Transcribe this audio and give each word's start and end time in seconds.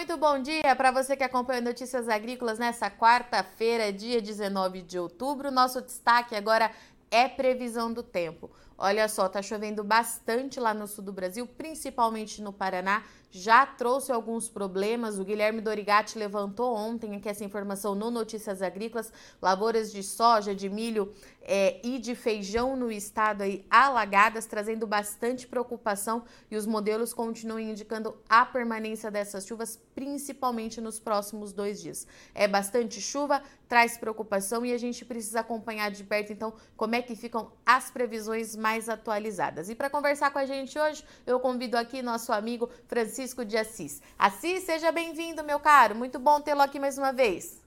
Muito 0.00 0.16
bom 0.16 0.40
dia 0.40 0.74
para 0.74 0.90
você 0.90 1.14
que 1.14 1.22
acompanha 1.22 1.60
Notícias 1.60 2.08
Agrícolas 2.08 2.58
nessa 2.58 2.90
quarta-feira, 2.90 3.92
dia 3.92 4.18
19 4.18 4.80
de 4.80 4.98
outubro. 4.98 5.50
Nosso 5.50 5.82
destaque 5.82 6.34
agora 6.34 6.70
é 7.10 7.28
previsão 7.28 7.92
do 7.92 8.02
tempo. 8.02 8.50
Olha 8.82 9.06
só, 9.08 9.28
tá 9.28 9.42
chovendo 9.42 9.84
bastante 9.84 10.58
lá 10.58 10.72
no 10.72 10.86
sul 10.86 11.04
do 11.04 11.12
Brasil, 11.12 11.46
principalmente 11.46 12.40
no 12.40 12.50
Paraná. 12.50 13.04
Já 13.30 13.64
trouxe 13.66 14.10
alguns 14.10 14.48
problemas. 14.48 15.18
O 15.18 15.24
Guilherme 15.24 15.60
Dorigatti 15.60 16.18
levantou 16.18 16.74
ontem 16.74 17.14
aqui 17.14 17.28
essa 17.28 17.44
informação 17.44 17.94
no 17.94 18.10
Notícias 18.10 18.62
Agrícolas. 18.62 19.12
Lavouras 19.40 19.92
de 19.92 20.02
soja, 20.02 20.54
de 20.54 20.68
milho 20.70 21.12
é, 21.42 21.78
e 21.84 21.98
de 21.98 22.14
feijão 22.14 22.74
no 22.74 22.90
estado 22.90 23.42
aí 23.42 23.64
alagadas, 23.70 24.46
trazendo 24.46 24.86
bastante 24.86 25.46
preocupação. 25.46 26.24
E 26.50 26.56
os 26.56 26.66
modelos 26.66 27.12
continuam 27.12 27.60
indicando 27.60 28.16
a 28.28 28.46
permanência 28.46 29.10
dessas 29.10 29.46
chuvas, 29.46 29.78
principalmente 29.94 30.80
nos 30.80 30.98
próximos 30.98 31.52
dois 31.52 31.80
dias. 31.80 32.06
É 32.34 32.48
bastante 32.48 33.00
chuva, 33.00 33.42
traz 33.68 33.96
preocupação 33.96 34.66
e 34.66 34.72
a 34.72 34.78
gente 34.78 35.04
precisa 35.04 35.40
acompanhar 35.40 35.90
de 35.92 36.02
perto, 36.02 36.32
então, 36.32 36.52
como 36.76 36.96
é 36.96 37.02
que 37.02 37.14
ficam 37.14 37.52
as 37.64 37.90
previsões 37.90 38.56
mais 38.56 38.69
mais 38.70 38.88
atualizadas. 38.88 39.68
E 39.68 39.74
para 39.74 39.90
conversar 39.90 40.30
com 40.30 40.38
a 40.38 40.46
gente 40.46 40.78
hoje, 40.78 41.02
eu 41.26 41.40
convido 41.40 41.76
aqui 41.76 42.02
nosso 42.02 42.32
amigo 42.32 42.70
Francisco 42.86 43.44
de 43.44 43.56
Assis. 43.56 44.00
Assis, 44.16 44.62
seja 44.62 44.92
bem-vindo, 44.92 45.42
meu 45.42 45.58
caro. 45.58 45.96
Muito 45.96 46.20
bom 46.20 46.40
tê-lo 46.40 46.60
aqui 46.60 46.78
mais 46.78 46.96
uma 46.96 47.12
vez. 47.12 47.60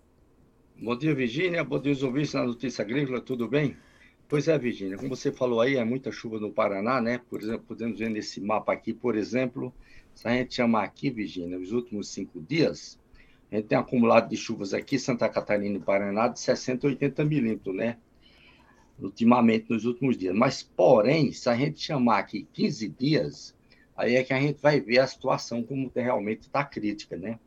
Bom 0.82 0.98
dia, 0.98 1.14
Virgínia. 1.14 1.62
Bom 1.62 1.78
dia, 1.78 1.92
os 1.92 2.04
ouvintes 2.04 2.34
na 2.34 2.46
Notícia 2.46 2.84
Agrícola. 2.84 3.20
Tudo 3.20 3.50
bem? 3.50 3.76
Pois 4.30 4.48
é, 4.48 4.58
Virgínia. 4.58 4.96
Como 4.96 5.14
você 5.14 5.30
falou 5.30 5.60
aí, 5.60 5.76
é 5.76 5.84
muita 5.84 6.10
chuva 6.10 6.40
no 6.40 6.54
Paraná, 6.54 7.02
né? 7.02 7.20
Por 7.30 7.42
exemplo, 7.42 7.66
podemos 7.68 8.00
ver 8.00 8.10
nesse 8.10 8.40
mapa 8.40 8.72
aqui, 8.72 8.94
por 8.94 9.18
exemplo, 9.18 9.74
se 10.16 10.26
a 10.26 10.32
gente 10.32 10.56
chamar 10.56 10.86
aqui, 10.86 11.10
Virgínia, 11.10 11.60
os 11.60 11.74
últimos 11.74 12.08
cinco 12.08 12.40
dias, 12.40 12.98
a 13.52 13.58
gente 13.58 13.68
tem 13.68 13.78
acumulado 13.78 14.30
de 14.30 14.38
chuvas 14.38 14.74
aqui, 14.74 14.98
Santa 14.98 15.28
Catarina 15.28 15.76
e 15.76 15.82
Paraná, 15.82 16.30
de 16.30 16.40
60 16.40 16.88
a 16.88 16.90
80 16.92 17.26
milímetros, 17.26 17.76
né? 17.76 17.98
Ultimamente 19.04 19.70
nos 19.70 19.86
últimos 19.86 20.18
dias. 20.18 20.36
Mas, 20.36 20.64
porém, 20.64 21.32
se 21.32 21.50
a 21.50 21.56
gente 21.56 21.80
chamar 21.80 22.20
aqui 22.20 22.48
15 22.54 22.90
dias, 22.90 23.56
aí 23.96 24.16
é 24.16 24.24
que 24.24 24.34
a 24.34 24.40
gente 24.40 24.62
vai 24.62 24.80
ver 24.80 25.00
a 25.00 25.08
situação 25.08 25.62
como 25.62 25.92
realmente 25.94 26.42
está 26.42 26.64
crítica, 26.64 27.18
né? 27.18 27.40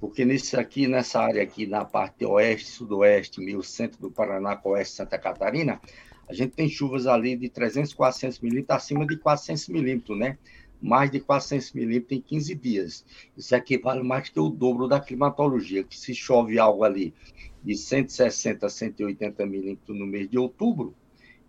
Porque 0.00 0.24
nesse 0.24 0.56
aqui, 0.56 0.86
nessa 0.86 1.20
área 1.20 1.42
aqui, 1.42 1.66
na 1.66 1.84
parte 1.84 2.24
oeste, 2.24 2.70
sudoeste, 2.70 3.40
meio 3.40 3.62
centro 3.62 4.00
do 4.00 4.10
Paraná, 4.10 4.60
oeste 4.64 4.96
Santa 4.96 5.16
Catarina, 5.16 5.80
a 6.28 6.34
gente 6.34 6.52
tem 6.52 6.68
chuvas 6.68 7.06
ali 7.06 7.36
de 7.36 7.48
300, 7.48 7.94
400 7.94 8.40
milímetros, 8.40 8.76
acima 8.76 9.06
de 9.06 9.16
400 9.16 9.68
milímetros, 9.68 10.18
né? 10.18 10.38
Mais 10.80 11.10
de 11.10 11.20
400 11.20 11.72
milímetros 11.72 12.18
em 12.18 12.20
15 12.20 12.54
dias. 12.56 13.04
Isso 13.36 13.54
aqui 13.54 13.78
vale 13.78 14.02
mais 14.02 14.28
que 14.28 14.40
o 14.40 14.48
dobro 14.48 14.88
da 14.88 14.98
climatologia, 14.98 15.84
que 15.84 15.96
se 15.96 16.14
chove 16.14 16.58
algo 16.58 16.82
ali 16.82 17.14
de 17.62 17.76
160 17.76 18.66
a 18.66 18.70
180 18.70 19.46
milímetros 19.46 19.98
no 19.98 20.06
mês 20.06 20.28
de 20.28 20.38
outubro, 20.38 20.94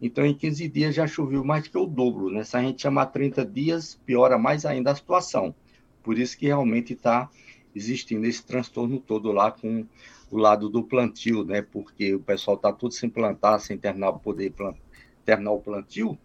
então 0.01 0.25
em 0.25 0.33
15 0.33 0.67
dias 0.67 0.95
já 0.95 1.07
choveu 1.07 1.43
mais 1.43 1.67
que 1.67 1.77
o 1.77 1.85
dobro, 1.85 2.29
né? 2.29 2.43
Se 2.43 2.57
a 2.57 2.61
gente 2.61 2.81
chamar 2.81 3.07
30 3.07 3.45
dias, 3.45 3.99
piora 4.05 4.37
mais 4.37 4.65
ainda 4.65 4.91
a 4.91 4.95
situação. 4.95 5.55
Por 6.03 6.19
isso 6.19 6.37
que 6.37 6.47
realmente 6.47 6.93
está 6.93 7.29
existindo 7.75 8.25
esse 8.25 8.43
transtorno 8.43 8.99
todo 8.99 9.31
lá 9.31 9.51
com 9.51 9.85
o 10.29 10.37
lado 10.37 10.69
do 10.69 10.83
plantio, 10.83 11.45
né? 11.45 11.61
Porque 11.61 12.13
o 12.15 12.19
pessoal 12.19 12.57
está 12.57 12.71
tudo 12.73 12.93
sem 12.93 13.09
plantar, 13.09 13.59
sem 13.59 13.77
terminar, 13.77 14.11
poder 14.13 14.51
plantar, 14.51 14.81
terminar 15.23 15.51
o 15.51 15.61
plantio, 15.61 16.17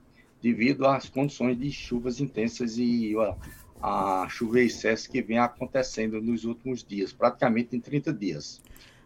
devido 0.43 0.87
às 0.87 1.09
condições 1.09 1.59
de 1.59 1.71
chuvas 1.71 2.21
intensas 2.21 2.79
e 2.79 3.15
ó, 3.17 3.37
a 3.81 4.27
chuva 4.29 4.61
excesso 4.61 5.11
que 5.11 5.23
vem 5.23 5.39
acontecendo 5.39 6.21
nos 6.21 6.45
últimos 6.45 6.83
dias, 6.83 7.13
praticamente 7.13 7.77
em 7.77 7.81
30 7.81 8.13
dias. 8.13 8.61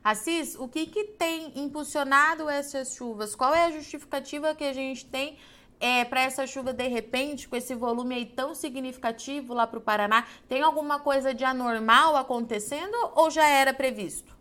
Assis, 0.04 0.56
o 0.58 0.66
que, 0.66 0.86
que 0.86 1.04
tem 1.04 1.52
impulsionado 1.54 2.48
essas 2.48 2.94
chuvas? 2.94 3.36
Qual 3.36 3.54
é 3.54 3.66
a 3.66 3.70
justificativa 3.70 4.54
que 4.54 4.64
a 4.64 4.72
gente 4.72 5.06
tem 5.06 5.36
é, 5.78 6.04
para 6.04 6.22
essa 6.22 6.44
chuva 6.44 6.72
de 6.72 6.88
repente, 6.88 7.48
com 7.48 7.54
esse 7.54 7.74
volume 7.74 8.16
aí 8.16 8.26
tão 8.26 8.52
significativo 8.52 9.54
lá 9.54 9.64
para 9.64 9.78
o 9.78 9.82
Paraná? 9.82 10.26
Tem 10.48 10.60
alguma 10.60 10.98
coisa 10.98 11.32
de 11.32 11.44
anormal 11.44 12.16
acontecendo 12.16 12.96
ou 13.14 13.30
já 13.30 13.48
era 13.48 13.72
previsto? 13.72 14.36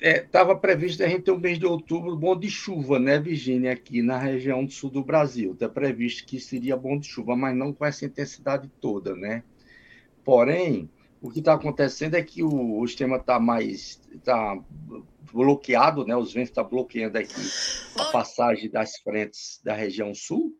Estava 0.00 0.52
é, 0.52 0.56
previsto 0.56 1.04
a 1.04 1.08
gente 1.08 1.22
ter 1.22 1.30
um 1.30 1.38
mês 1.38 1.56
de 1.56 1.64
outubro 1.66 2.16
bom 2.16 2.36
de 2.36 2.50
chuva, 2.50 2.98
né, 2.98 3.20
Virgínia, 3.20 3.70
aqui 3.70 4.02
na 4.02 4.18
região 4.18 4.64
do 4.64 4.72
sul 4.72 4.90
do 4.90 5.04
Brasil. 5.04 5.52
Está 5.52 5.68
previsto 5.68 6.26
que 6.26 6.40
seria 6.40 6.76
bom 6.76 6.98
de 6.98 7.06
chuva, 7.06 7.36
mas 7.36 7.54
não 7.54 7.72
com 7.72 7.86
essa 7.86 8.04
intensidade 8.04 8.68
toda, 8.80 9.14
né? 9.14 9.44
Porém, 10.24 10.90
o 11.22 11.30
que 11.30 11.38
está 11.38 11.54
acontecendo 11.54 12.16
é 12.16 12.22
que 12.22 12.42
o, 12.42 12.80
o 12.80 12.86
sistema 12.86 13.16
está 13.16 13.38
mais 13.38 14.02
tá 14.24 14.60
bloqueado, 15.32 16.04
né? 16.04 16.16
Os 16.16 16.32
ventos 16.32 16.50
estão 16.50 16.64
tá 16.64 16.68
bloqueando 16.70 17.16
aqui 17.16 17.40
a 17.96 18.06
passagem 18.06 18.68
das 18.68 18.96
frentes 18.98 19.60
da 19.62 19.72
região 19.72 20.12
sul, 20.12 20.52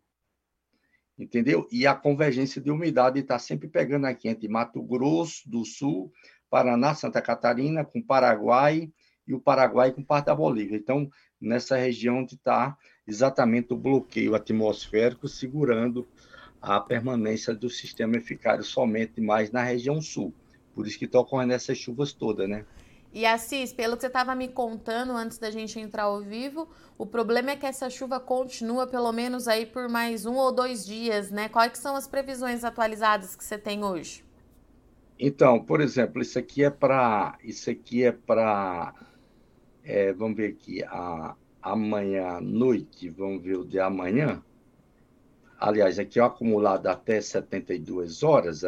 entendeu? 1.19 1.67
E 1.73 1.85
a 1.85 1.97
convergência 1.97 2.63
de 2.63 2.71
umidade 2.71 3.19
está 3.19 3.41
sempre 3.41 3.67
pegando 3.67 4.07
aqui 4.07 4.29
entre 4.29 4.47
Mato 4.47 4.81
Grosso 4.81 5.51
do 5.51 5.65
Sul, 5.65 6.13
Paraná, 6.49 6.95
Santa 6.95 7.21
Catarina, 7.21 7.85
com 7.85 8.01
Paraguai 8.01 8.89
e 9.27 9.35
o 9.35 9.41
Paraguai 9.41 9.91
com 9.91 10.05
parte 10.05 10.27
da 10.27 10.35
Bolívia. 10.35 10.77
Então, 10.77 11.11
nessa 11.41 11.77
região 11.77 12.19
onde 12.19 12.37
está 12.37 12.79
exatamente 13.05 13.73
o 13.73 13.77
bloqueio 13.77 14.37
atmosférico 14.37 15.27
segurando 15.27 16.07
a 16.61 16.79
permanência 16.79 17.53
do 17.53 17.69
sistema 17.69 18.17
eficário 18.17 18.63
somente 18.63 19.21
mais 19.21 19.51
na 19.51 19.65
região 19.65 20.01
sul. 20.01 20.33
Por 20.75 20.87
isso 20.87 20.99
que 20.99 21.05
estão 21.05 21.21
ocorrendo 21.21 21.53
essas 21.53 21.79
chuvas 21.79 22.13
todas, 22.13 22.49
né? 22.49 22.65
E 23.13 23.27
Assis, 23.27 23.75
pelo 23.75 23.95
que 23.95 24.01
você 24.01 24.07
estava 24.07 24.35
me 24.35 24.49
contando 24.49 25.13
antes 25.13 25.37
da 25.37 25.51
gente 25.51 25.79
entrar 25.79 26.05
ao 26.05 26.23
vivo, 26.23 26.67
o 26.97 27.05
problema 27.05 27.51
é 27.51 27.57
que 27.57 27.67
essa 27.67 27.91
chuva 27.91 28.19
continua 28.19 28.87
pelo 28.87 29.13
menos 29.13 29.47
aí 29.47 29.67
por 29.67 29.87
mais 29.87 30.25
um 30.25 30.35
ou 30.37 30.51
dois 30.51 30.87
dias, 30.87 31.31
né? 31.31 31.49
Quais 31.51 31.77
são 31.77 31.95
as 31.95 32.09
previsões 32.09 32.65
atualizadas 32.65 33.37
que 33.37 33.45
você 33.45 33.59
tem 33.59 33.85
hoje? 33.85 34.25
Então, 35.19 35.63
por 35.63 35.83
exemplo, 35.83 36.23
isso 36.23 36.39
aqui 36.39 36.65
é 36.65 36.71
para, 36.71 37.37
isso 37.45 37.71
aqui 37.71 38.03
é 38.03 38.13
para, 38.13 38.95
é, 39.85 40.13
vamos 40.15 40.37
ver 40.37 40.55
aqui, 40.55 40.83
a, 40.83 41.37
amanhã 41.61 42.37
à 42.37 42.41
noite, 42.41 43.11
vamos 43.11 43.43
ver 43.43 43.59
o 43.59 43.65
de 43.65 43.79
amanhã. 43.79 44.43
Aliás, 45.61 45.99
aqui 45.99 46.19
é 46.19 46.23
o 46.23 46.27
acumulado 46.27 46.87
até 46.89 47.21
72 47.21 48.23
horas, 48.23 48.65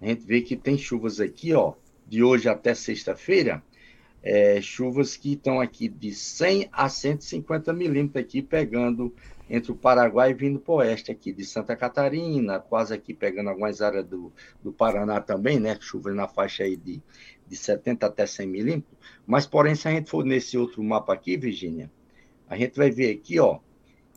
a 0.00 0.06
gente 0.06 0.24
vê 0.24 0.40
que 0.40 0.56
tem 0.56 0.78
chuvas 0.78 1.20
aqui, 1.20 1.52
ó, 1.52 1.74
de 2.06 2.22
hoje 2.22 2.48
até 2.48 2.74
sexta-feira, 2.74 3.62
é, 4.22 4.60
chuvas 4.60 5.16
que 5.16 5.32
estão 5.32 5.60
aqui 5.60 5.88
de 5.88 6.12
100 6.12 6.68
a 6.72 6.88
150 6.88 7.72
milímetros 7.72 8.22
aqui, 8.22 8.42
pegando 8.42 9.14
entre 9.48 9.72
o 9.72 9.74
Paraguai 9.74 10.30
e 10.30 10.34
vindo 10.34 10.60
para 10.60 10.72
o 10.72 10.76
oeste 10.76 11.10
aqui, 11.10 11.32
de 11.32 11.44
Santa 11.44 11.74
Catarina, 11.74 12.60
quase 12.60 12.94
aqui 12.94 13.12
pegando 13.12 13.50
algumas 13.50 13.82
áreas 13.82 14.06
do, 14.06 14.32
do 14.62 14.72
Paraná 14.72 15.20
também, 15.20 15.58
né? 15.58 15.76
Chuvas 15.80 16.14
na 16.14 16.28
faixa 16.28 16.62
aí 16.62 16.76
de, 16.76 17.02
de 17.48 17.56
70 17.56 18.06
até 18.06 18.26
100 18.26 18.46
milímetros. 18.46 18.96
Mas, 19.26 19.46
porém, 19.46 19.74
se 19.74 19.88
a 19.88 19.90
gente 19.90 20.08
for 20.08 20.24
nesse 20.24 20.56
outro 20.56 20.82
mapa 20.84 21.12
aqui, 21.12 21.36
Virgínia, 21.36 21.90
a 22.48 22.56
gente 22.56 22.76
vai 22.76 22.90
ver 22.90 23.10
aqui, 23.12 23.40
ó, 23.40 23.58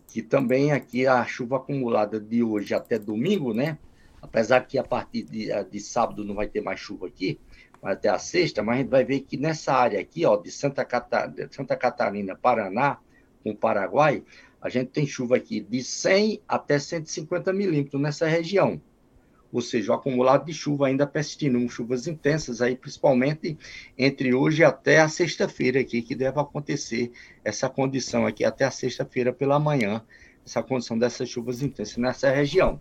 que 0.08 0.22
também 0.22 0.72
aqui 0.72 1.08
a 1.08 1.26
chuva 1.26 1.58
acumulada 1.58 2.20
de 2.20 2.44
hoje 2.44 2.74
até 2.74 3.00
domingo, 3.00 3.54
né? 3.54 3.80
Apesar 4.24 4.62
que 4.62 4.78
a 4.78 4.84
partir 4.84 5.24
de, 5.24 5.52
eh, 5.52 5.64
de 5.64 5.80
sábado 5.80 6.24
não 6.24 6.34
vai 6.34 6.48
ter 6.48 6.62
mais 6.62 6.80
chuva 6.80 7.08
aqui, 7.08 7.40
até 7.82 8.08
a 8.08 8.18
sexta, 8.18 8.64
mas 8.64 8.76
a 8.76 8.80
gente 8.80 8.90
vai 8.90 9.04
ver 9.04 9.20
que 9.20 9.36
nessa 9.36 9.74
área 9.74 10.00
aqui, 10.00 10.26
ó, 10.26 10.38
de 10.38 10.50
Santa, 10.50 10.86
Catarina, 10.86 11.50
Santa 11.52 11.76
Catarina, 11.76 12.34
Paraná, 12.34 12.98
com 13.44 13.54
Paraguai, 13.54 14.24
a 14.62 14.70
gente 14.70 14.92
tem 14.92 15.06
chuva 15.06 15.36
aqui 15.36 15.60
de 15.60 15.84
100 15.84 16.42
até 16.48 16.80
150 16.80 17.52
milímetros 17.52 18.02
nessa 18.02 18.26
região. 18.26 18.82
Ou 19.52 19.62
seja, 19.62 19.92
o 19.92 19.96
acumulado 19.96 20.46
de 20.46 20.54
chuva 20.54 20.88
ainda 20.88 21.06
persistindo, 21.06 21.68
chuvas 21.68 22.08
intensas 22.08 22.62
aí, 22.62 22.78
principalmente 22.78 23.58
entre 23.98 24.34
hoje 24.34 24.64
até 24.64 25.02
a 25.02 25.10
sexta-feira 25.10 25.82
aqui, 25.82 26.02
que 26.02 26.16
deve 26.16 26.40
acontecer 26.40 27.12
essa 27.44 27.70
condição 27.70 28.26
aqui 28.26 28.46
até 28.46 28.64
a 28.64 28.72
sexta-feira 28.72 29.34
pela 29.34 29.60
manhã, 29.60 30.02
essa 30.46 30.64
condição 30.64 30.98
dessas 30.98 31.28
chuvas 31.28 31.62
intensas 31.62 31.98
nessa 31.98 32.32
região. 32.32 32.80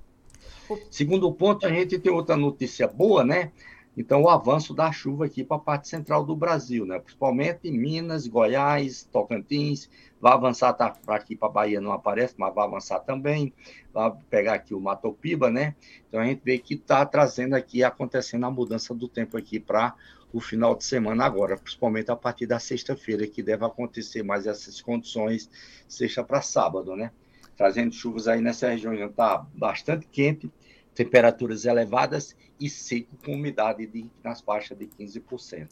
Segundo 0.91 1.33
ponto, 1.33 1.67
a 1.67 1.71
gente 1.71 1.99
tem 1.99 2.13
outra 2.13 2.37
notícia 2.37 2.87
boa, 2.87 3.25
né? 3.25 3.53
Então, 3.97 4.23
o 4.23 4.29
avanço 4.29 4.73
da 4.73 4.91
chuva 4.91 5.27
aqui 5.27 5.45
para 5.45 5.59
a 5.59 5.61
parte 5.61 5.87
central 5.87 6.25
do 6.25 6.35
Brasil, 6.35 6.87
né? 6.87 6.99
Principalmente 6.99 7.71
Minas, 7.71 8.27
Goiás, 8.27 9.07
Tocantins, 9.13 9.91
vai 10.19 10.33
avançar 10.33 10.73
tá, 10.73 10.91
para 10.91 11.17
aqui 11.17 11.37
para 11.37 11.49
a 11.49 11.53
Bahia 11.53 11.81
não 11.81 11.93
aparece, 11.93 12.35
mas 12.39 12.55
vai 12.55 12.65
avançar 12.65 13.01
também, 13.01 13.53
vai 13.93 14.11
pegar 14.31 14.55
aqui 14.55 14.75
o 14.75 14.81
Matopiba, 14.81 15.51
né? 15.51 15.75
Então 16.09 16.21
a 16.21 16.25
gente 16.25 16.41
vê 16.43 16.59
que 16.59 16.75
está 16.75 17.05
trazendo 17.05 17.55
aqui, 17.55 17.85
acontecendo 17.85 18.47
a 18.47 18.51
mudança 18.51 18.95
do 18.95 19.09
tempo 19.09 19.37
aqui 19.37 19.61
para 19.61 19.95
o 20.33 20.41
final 20.41 20.75
de 20.75 20.85
semana 20.85 21.27
agora, 21.27 21.59
principalmente 21.59 22.11
a 22.11 22.17
partir 22.17 22.47
da 22.47 22.59
sexta-feira, 22.59 23.27
que 23.27 23.43
deve 23.43 23.67
acontecer 23.67 24.23
mais 24.23 24.47
essas 24.47 24.81
condições, 24.81 25.51
sexta 25.87 26.25
para 26.25 26.41
sábado, 26.41 26.97
né? 26.97 27.11
trazendo 27.57 27.95
chuvas 27.95 28.27
aí 28.27 28.41
nessa 28.41 28.69
região 28.69 28.93
está 28.93 29.47
bastante 29.55 30.07
quente, 30.07 30.51
temperaturas 30.95 31.65
elevadas 31.65 32.37
e 32.61 32.69
seco 32.69 33.17
com 33.25 33.33
umidade 33.33 33.87
de, 33.87 34.07
nas 34.23 34.41
faixas 34.41 34.79
de 34.79 34.87
15%. 34.87 35.69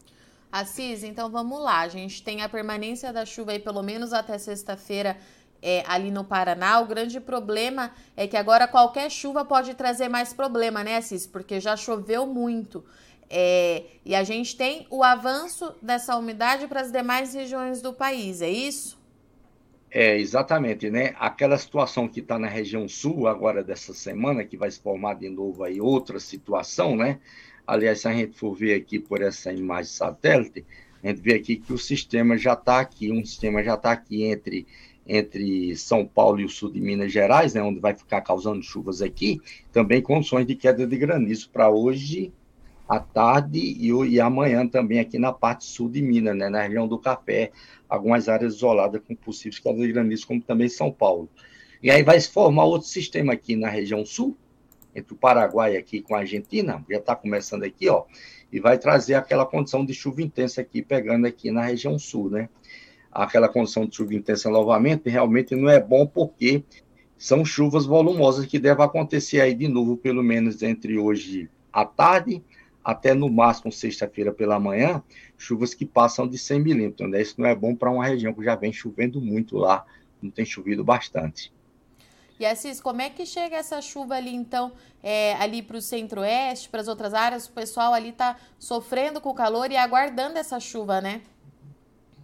Assis, 0.51 1.03
então 1.03 1.29
vamos 1.29 1.61
lá. 1.61 1.79
A 1.79 1.87
gente 1.87 2.21
tem 2.21 2.41
a 2.41 2.49
permanência 2.49 3.13
da 3.13 3.25
chuva 3.25 3.51
aí 3.51 3.59
pelo 3.59 3.81
menos 3.81 4.11
até 4.11 4.37
sexta-feira 4.37 5.17
é, 5.61 5.83
ali 5.87 6.11
no 6.11 6.25
Paraná. 6.25 6.79
O 6.81 6.87
grande 6.87 7.19
problema 7.19 7.91
é 8.17 8.27
que 8.27 8.35
agora 8.35 8.67
qualquer 8.67 9.09
chuva 9.09 9.45
pode 9.45 9.73
trazer 9.75 10.09
mais 10.09 10.33
problema, 10.33 10.83
né, 10.83 10.97
Assis? 10.97 11.25
Porque 11.25 11.59
já 11.59 11.77
choveu 11.77 12.27
muito. 12.27 12.83
É, 13.29 13.85
e 14.03 14.13
a 14.13 14.25
gente 14.25 14.57
tem 14.57 14.85
o 14.89 15.03
avanço 15.03 15.73
dessa 15.81 16.17
umidade 16.17 16.67
para 16.67 16.81
as 16.81 16.91
demais 16.91 17.33
regiões 17.33 17.81
do 17.81 17.93
país, 17.93 18.41
é 18.41 18.49
isso? 18.49 19.00
É, 19.93 20.17
exatamente, 20.17 20.89
né? 20.89 21.13
Aquela 21.19 21.57
situação 21.57 22.07
que 22.07 22.21
está 22.21 22.39
na 22.39 22.47
região 22.47 22.87
sul 22.87 23.27
agora 23.27 23.61
dessa 23.61 23.93
semana, 23.93 24.45
que 24.45 24.55
vai 24.55 24.71
se 24.71 24.79
formar 24.79 25.15
de 25.15 25.27
novo 25.29 25.65
aí 25.65 25.81
outra 25.81 26.17
situação, 26.17 26.95
né? 26.95 27.19
Aliás, 27.67 27.99
se 27.99 28.07
a 28.07 28.13
gente 28.13 28.37
for 28.37 28.55
ver 28.55 28.73
aqui 28.73 28.97
por 28.97 29.21
essa 29.21 29.51
imagem 29.51 29.91
satélite, 29.91 30.65
a 31.03 31.07
gente 31.07 31.19
vê 31.19 31.33
aqui 31.33 31.57
que 31.57 31.73
o 31.73 31.77
sistema 31.77 32.37
já 32.37 32.53
está 32.53 32.79
aqui, 32.79 33.11
um 33.11 33.25
sistema 33.25 33.61
já 33.61 33.73
está 33.73 33.91
aqui 33.91 34.23
entre, 34.23 34.65
entre 35.05 35.75
São 35.75 36.05
Paulo 36.05 36.39
e 36.39 36.45
o 36.45 36.49
sul 36.49 36.71
de 36.71 36.79
Minas 36.79 37.11
Gerais, 37.11 37.53
né, 37.53 37.61
onde 37.61 37.81
vai 37.81 37.93
ficar 37.93 38.21
causando 38.21 38.63
chuvas 38.63 39.01
aqui, 39.01 39.41
também 39.73 40.01
condições 40.01 40.45
de 40.45 40.55
queda 40.55 40.87
de 40.87 40.97
granizo 40.97 41.49
para 41.49 41.69
hoje 41.69 42.31
à 42.91 42.99
tarde 42.99 43.57
e, 43.57 43.89
e 43.89 44.19
amanhã 44.19 44.67
também 44.67 44.99
aqui 44.99 45.17
na 45.17 45.31
parte 45.31 45.63
sul 45.63 45.89
de 45.89 46.01
Minas, 46.01 46.35
né, 46.35 46.49
na 46.49 46.63
região 46.63 46.85
do 46.85 46.99
Café, 46.99 47.51
algumas 47.87 48.27
áreas 48.27 48.55
isoladas 48.55 49.01
com 49.07 49.15
possíveis 49.15 49.59
quedas 49.59 49.79
de 49.79 49.93
granizo, 49.93 50.27
como 50.27 50.41
também 50.41 50.67
São 50.67 50.91
Paulo. 50.91 51.29
E 51.81 51.89
aí 51.89 52.03
vai 52.03 52.19
se 52.19 52.29
formar 52.29 52.65
outro 52.65 52.89
sistema 52.89 53.31
aqui 53.31 53.55
na 53.55 53.69
região 53.69 54.05
sul, 54.05 54.35
entre 54.93 55.13
o 55.13 55.15
Paraguai 55.17 55.77
aqui 55.77 56.01
com 56.01 56.15
a 56.15 56.19
Argentina, 56.19 56.83
já 56.89 56.97
está 56.97 57.15
começando 57.15 57.63
aqui, 57.63 57.87
ó, 57.87 58.03
e 58.51 58.59
vai 58.59 58.77
trazer 58.77 59.13
aquela 59.13 59.45
condição 59.45 59.85
de 59.85 59.93
chuva 59.93 60.21
intensa 60.21 60.59
aqui, 60.59 60.81
pegando 60.81 61.25
aqui 61.25 61.49
na 61.49 61.61
região 61.61 61.97
sul, 61.97 62.29
né? 62.29 62.49
Aquela 63.09 63.47
condição 63.47 63.85
de 63.85 63.95
chuva 63.95 64.13
intensa 64.13 64.49
novamente 64.49 65.09
realmente 65.09 65.55
não 65.55 65.69
é 65.69 65.79
bom 65.79 66.05
porque 66.05 66.61
são 67.17 67.45
chuvas 67.45 67.85
volumosas 67.85 68.45
que 68.45 68.59
devem 68.59 68.83
acontecer 68.83 69.39
aí 69.39 69.53
de 69.53 69.69
novo, 69.69 69.95
pelo 69.95 70.21
menos 70.21 70.61
entre 70.61 70.97
hoje 70.97 71.49
à 71.71 71.85
tarde 71.85 72.43
até 72.83 73.13
no 73.13 73.29
máximo 73.29 73.71
sexta-feira 73.71 74.31
pela 74.31 74.59
manhã, 74.59 75.03
chuvas 75.37 75.73
que 75.73 75.85
passam 75.85 76.27
de 76.27 76.37
100 76.37 76.59
milímetros. 76.59 77.09
Né? 77.09 77.21
Isso 77.21 77.35
não 77.39 77.47
é 77.47 77.55
bom 77.55 77.75
para 77.75 77.91
uma 77.91 78.05
região 78.05 78.33
que 78.33 78.43
já 78.43 78.55
vem 78.55 78.73
chovendo 78.73 79.21
muito 79.21 79.57
lá, 79.57 79.85
não 80.21 80.31
tem 80.31 80.45
chovido 80.45 80.83
bastante. 80.83 81.53
E 82.39 82.45
Assis, 82.45 82.81
como 82.81 83.01
é 83.01 83.09
que 83.09 83.23
chega 83.23 83.55
essa 83.57 83.79
chuva 83.83 84.15
ali, 84.15 84.33
então, 84.33 84.71
é, 85.03 85.35
ali 85.35 85.61
para 85.61 85.77
o 85.77 85.81
centro-oeste, 85.81 86.69
para 86.69 86.81
as 86.81 86.87
outras 86.87 87.13
áreas? 87.13 87.45
O 87.45 87.51
pessoal 87.51 87.93
ali 87.93 88.09
está 88.09 88.35
sofrendo 88.57 89.21
com 89.21 89.29
o 89.29 89.33
calor 89.35 89.71
e 89.71 89.77
aguardando 89.77 90.39
essa 90.39 90.59
chuva, 90.59 90.99
né? 90.99 91.21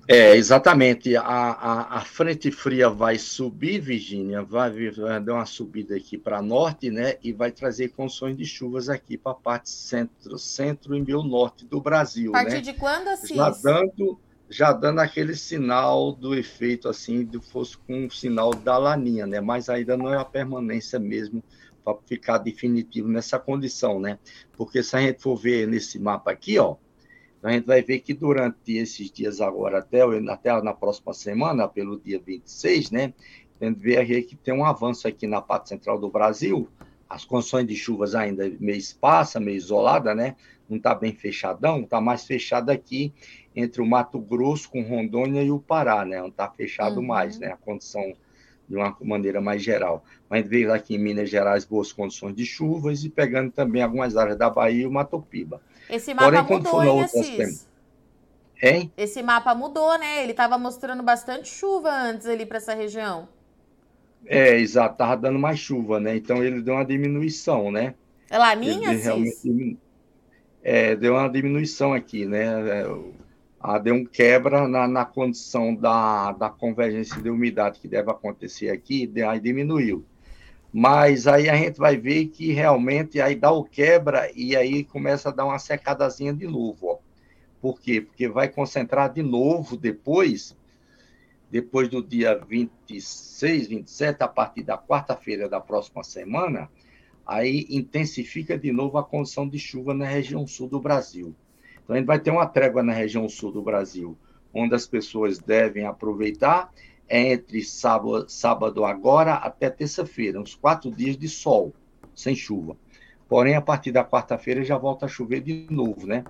É, 0.08 0.36
exatamente. 0.36 1.18
A, 1.18 1.24
a, 1.24 1.98
a 1.98 2.02
frente 2.02 2.50
fria 2.50 2.90
vai 2.90 3.18
subir, 3.18 3.82
Virgínia, 3.82 4.42
vai, 4.42 4.90
vai 4.92 5.20
dar 5.20 5.34
uma 5.34 5.46
subida 5.46 5.96
aqui 5.96 6.18
para 6.18 6.42
norte, 6.42 6.90
né? 6.90 7.16
E 7.22 7.34
vai 7.34 7.52
trazer 7.52 7.90
condições 7.90 8.38
de 8.38 8.46
chuvas 8.46 8.88
aqui 8.88 9.18
para 9.18 9.34
a 9.34 9.36
parte 9.36 9.70
centro, 9.70 10.38
centro 10.38 10.96
e 10.96 11.02
meio 11.02 11.24
norte 11.24 11.66
do 11.66 11.82
Brasil. 11.82 12.32
A 12.32 12.40
partir 12.40 12.56
né? 12.56 12.62
de 12.62 12.74
quando, 12.74 13.10
Assis? 13.10 13.36
Já 13.36 13.50
dando 13.50 14.20
já 14.50 14.72
dando 14.72 15.00
aquele 15.00 15.36
sinal 15.36 16.14
do 16.14 16.34
efeito 16.34 16.88
assim, 16.88 17.26
de 17.26 17.38
fosse 17.38 17.78
com 17.78 18.06
um 18.06 18.10
sinal 18.10 18.54
da 18.54 18.78
laninha, 18.78 19.28
né? 19.28 19.42
Mas 19.42 19.68
ainda 19.68 19.98
não 19.98 20.14
é 20.14 20.18
a 20.18 20.24
permanência 20.24 20.98
mesmo 20.98 21.44
para 21.84 21.98
ficar 22.06 22.38
definitivo 22.38 23.10
nessa 23.10 23.38
condição, 23.38 24.00
né? 24.00 24.18
Porque 24.54 24.82
se 24.82 24.96
a 24.96 25.02
gente 25.02 25.22
for 25.22 25.36
ver 25.36 25.68
nesse 25.68 26.00
mapa 26.00 26.32
aqui, 26.32 26.58
ó, 26.58 26.78
a 27.44 27.52
gente 27.52 27.66
vai 27.66 27.82
ver 27.82 28.00
que 28.00 28.14
durante 28.14 28.74
esses 28.78 29.12
dias 29.12 29.42
agora, 29.42 29.80
até, 29.80 30.02
até 30.02 30.62
na 30.62 30.74
próxima 30.74 31.14
semana, 31.14 31.68
pelo 31.68 32.00
dia 32.00 32.20
26, 32.20 32.92
né? 32.92 33.14
A 33.60 33.66
gente 33.66 33.80
vê 33.80 34.22
que 34.24 34.36
tem 34.36 34.54
um 34.54 34.66
avanço 34.66 35.08
aqui 35.08 35.28
na 35.28 35.42
parte 35.42 35.70
central 35.70 36.00
do 36.00 36.10
Brasil, 36.10 36.68
as 37.10 37.24
condições 37.24 37.66
de 37.66 37.76
chuvas 37.76 38.16
ainda 38.16 38.50
meio 38.60 38.78
esparsa, 38.78 39.40
meio 39.40 39.58
isolada, 39.58 40.14
né? 40.14 40.36
Não 40.70 40.78
está 40.78 40.94
bem 40.94 41.14
fechadão, 41.14 41.82
está 41.82 42.02
mais 42.02 42.26
fechado 42.26 42.70
aqui 42.70 43.14
entre 43.56 43.82
o 43.82 43.86
Mato 43.86 44.20
Grosso 44.20 44.70
com 44.70 44.82
Rondônia 44.82 45.42
e 45.42 45.50
o 45.50 45.60
Pará, 45.60 46.04
né? 46.04 46.20
Não 46.20 46.28
está 46.28 46.50
fechado 46.50 46.98
uhum. 47.00 47.08
mais, 47.08 47.40
né? 47.40 47.48
A 47.54 47.58
condição 47.58 48.14
de 48.68 48.76
uma 48.76 48.96
maneira 49.02 49.40
mais 49.40 49.64
geral. 49.64 50.04
Mas 50.30 50.48
veio 50.48 50.74
aqui 50.74 50.96
em 50.96 51.00
Minas 51.00 51.30
Gerais 51.30 51.66
boas 51.66 51.92
condições 51.92 52.36
de 52.36 52.46
chuvas 52.46 53.04
e 53.04 53.10
pegando 53.10 53.52
também 53.52 53.82
algumas 53.82 54.18
áreas 54.18 54.38
da 54.38 54.50
Bahia 54.50 54.84
e 54.84 54.86
o 54.86 54.92
Mato 54.92 55.22
Piba. 55.22 55.62
Esse 55.90 56.14
mapa 56.14 56.44
Porém, 56.44 56.60
mudou, 56.60 56.84
hein, 56.84 57.04
Assis? 57.04 57.68
Hein? 58.62 58.92
Esse 58.98 59.22
mapa 59.22 59.54
mudou, 59.56 59.98
né? 59.98 60.24
Ele 60.24 60.32
estava 60.32 60.58
mostrando 60.58 61.04
bastante 61.04 61.48
chuva 61.48 61.92
antes 61.92 62.28
ali 62.28 62.46
para 62.46 62.58
essa 62.58 62.74
região. 62.74 63.30
É, 64.26 64.58
exato, 64.58 64.94
estava 64.94 65.16
dando 65.16 65.40
mais 65.40 65.60
chuva, 65.60 66.00
né? 66.00 66.18
Então 66.18 66.44
ele 66.44 66.62
deu 66.62 66.74
uma 66.74 66.84
diminuição, 66.84 67.72
né? 67.72 67.94
É 68.30 68.38
Laninha, 68.38 68.92
ele 68.92 69.02
realmente, 69.02 69.78
é, 70.62 70.96
deu 70.96 71.14
uma 71.14 71.30
diminuição 71.30 71.94
aqui, 71.94 72.26
né? 72.26 72.46
Deu 73.84 73.96
um 73.96 74.06
quebra 74.06 74.66
na, 74.66 74.88
na 74.88 75.04
condição 75.04 75.76
da, 75.76 76.32
da 76.32 76.50
convergência 76.50 77.22
de 77.22 77.30
umidade 77.30 77.80
que 77.80 77.88
deve 77.88 78.10
acontecer 78.10 78.70
aqui, 78.70 79.12
aí 79.28 79.42
diminuiu. 79.42 80.06
Mas 80.72 81.28
aí 81.28 81.50
a 81.50 81.56
gente 81.56 81.78
vai 81.78 81.98
ver 81.98 82.28
que 82.28 82.54
realmente 82.54 83.20
aí 83.20 83.36
dá 83.36 83.52
o 83.52 83.66
quebra 83.66 84.32
e 84.34 84.56
aí 84.56 84.86
começa 84.86 85.30
a 85.30 85.32
dar 85.34 85.46
uma 85.46 85.60
secadazinha 85.60 86.34
de 86.34 86.48
novo. 86.48 86.88
Ó. 86.88 86.98
Por 87.62 87.82
quê? 87.82 88.00
Porque 88.00 88.30
vai 88.30 88.48
concentrar 88.48 89.12
de 89.12 89.22
novo 89.22 89.76
depois, 89.76 90.56
depois 91.50 91.90
do 91.90 92.02
dia 92.02 92.36
26, 92.36 93.68
27, 93.68 94.22
a 94.22 94.28
partir 94.28 94.64
da 94.64 94.78
quarta-feira 94.78 95.50
da 95.50 95.60
próxima 95.60 96.04
semana, 96.04 96.70
aí 97.26 97.66
intensifica 97.70 98.58
de 98.58 98.72
novo 98.72 98.98
a 98.98 99.04
condição 99.04 99.48
de 99.48 99.60
chuva 99.60 99.94
na 99.94 100.06
região 100.06 100.48
sul 100.48 100.70
do 100.70 100.80
Brasil. 100.80 101.36
Então, 101.88 101.96
a 101.96 102.00
gente 102.00 102.08
vai 102.08 102.20
ter 102.20 102.32
uma 102.32 102.46
trégua 102.46 102.84
na 102.84 102.92
região 102.92 103.30
sul 103.30 103.50
do 103.50 103.62
Brasil, 103.62 104.18
onde 104.54 104.76
as 104.76 104.86
pessoas 104.86 105.40
devem 105.40 105.86
aproveitar 105.86 106.70
é 107.08 107.32
entre 107.32 107.64
sábado, 107.64 108.26
sábado 108.28 108.84
agora 108.84 109.36
até 109.36 109.70
terça-feira, 109.70 110.42
uns 110.42 110.54
quatro 110.54 110.92
dias 110.92 111.18
de 111.18 111.30
sol, 111.30 111.74
sem 112.14 112.36
chuva. 112.36 112.76
Porém, 113.30 113.56
a 113.56 113.62
partir 113.62 113.94
da 113.94 114.04
quarta-feira 114.04 114.62
já 114.64 114.78
volta 114.78 115.06
a 115.06 115.10
chover 115.10 115.40
de 115.40 115.68
novo, 115.70 116.06
né? 116.06 116.26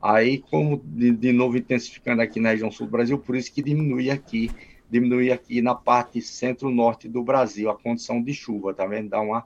Aí, 0.00 0.38
como 0.38 0.80
de, 0.82 1.10
de, 1.10 1.32
novo 1.32 1.58
intensificando 1.58 2.22
aqui 2.22 2.40
na 2.40 2.50
região 2.50 2.70
sul 2.70 2.86
do 2.86 2.90
Brasil, 2.90 3.18
por 3.18 3.36
isso 3.36 3.52
que 3.52 3.62
diminui 3.62 4.10
aqui, 4.10 4.50
diminui 4.90 5.30
aqui 5.30 5.60
na 5.60 5.74
parte 5.74 6.22
centro-norte 6.22 7.06
do 7.06 7.22
Brasil 7.22 7.68
a 7.68 7.76
condição 7.76 8.22
de 8.22 8.32
chuva, 8.32 8.72
tá 8.72 8.86
vendo? 8.86 9.10
Dá 9.10 9.20
uma, 9.20 9.44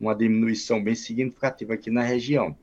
uma 0.00 0.14
diminuição 0.14 0.80
bem 0.80 0.94
significativa 0.94 1.74
aqui 1.74 1.90
na 1.90 2.02
região. 2.02 2.56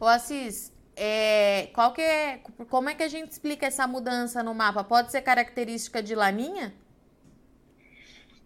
Ô 0.00 0.06
Assis, 0.06 0.73
é, 0.96 1.68
qual 1.72 1.92
que 1.92 2.00
é, 2.00 2.40
como 2.68 2.88
é 2.88 2.94
que 2.94 3.02
a 3.02 3.08
gente 3.08 3.30
explica 3.30 3.66
essa 3.66 3.86
mudança 3.86 4.42
no 4.42 4.54
mapa? 4.54 4.84
Pode 4.84 5.10
ser 5.10 5.22
característica 5.22 6.02
de 6.02 6.14
laninha? 6.14 6.72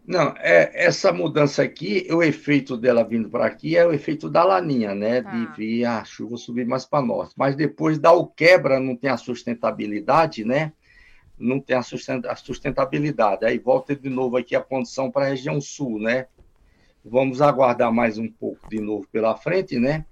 Não, 0.06 0.32
é, 0.38 0.70
essa 0.86 1.12
mudança 1.12 1.62
aqui, 1.62 2.08
o 2.10 2.22
efeito 2.22 2.78
dela 2.78 3.04
vindo 3.04 3.28
para 3.28 3.44
aqui 3.44 3.76
é 3.76 3.86
o 3.86 3.92
efeito 3.92 4.30
da 4.30 4.42
laninha, 4.42 4.94
né? 4.94 5.20
Tá. 5.20 5.30
De 5.30 5.54
vir 5.54 5.84
a 5.84 6.02
chuva 6.02 6.38
subir 6.38 6.66
mais 6.66 6.86
para 6.86 7.04
norte. 7.04 7.34
Mas 7.36 7.54
depois 7.54 7.98
dá 7.98 8.10
o 8.10 8.26
quebra, 8.26 8.80
não 8.80 8.96
tem 8.96 9.10
a 9.10 9.18
sustentabilidade, 9.18 10.46
né? 10.46 10.72
Não 11.38 11.60
tem 11.60 11.76
a 11.76 11.82
sustentabilidade. 12.34 13.44
Aí 13.44 13.58
volta 13.58 13.94
de 13.94 14.08
novo 14.08 14.38
aqui 14.38 14.56
a 14.56 14.62
condição 14.62 15.10
para 15.10 15.26
a 15.26 15.28
região 15.28 15.60
sul, 15.60 16.00
né? 16.00 16.26
Vamos 17.04 17.42
aguardar 17.42 17.92
mais 17.92 18.16
um 18.16 18.28
pouco 18.28 18.66
de 18.70 18.80
novo 18.80 19.06
pela 19.12 19.36
frente, 19.36 19.78
né? 19.78 20.06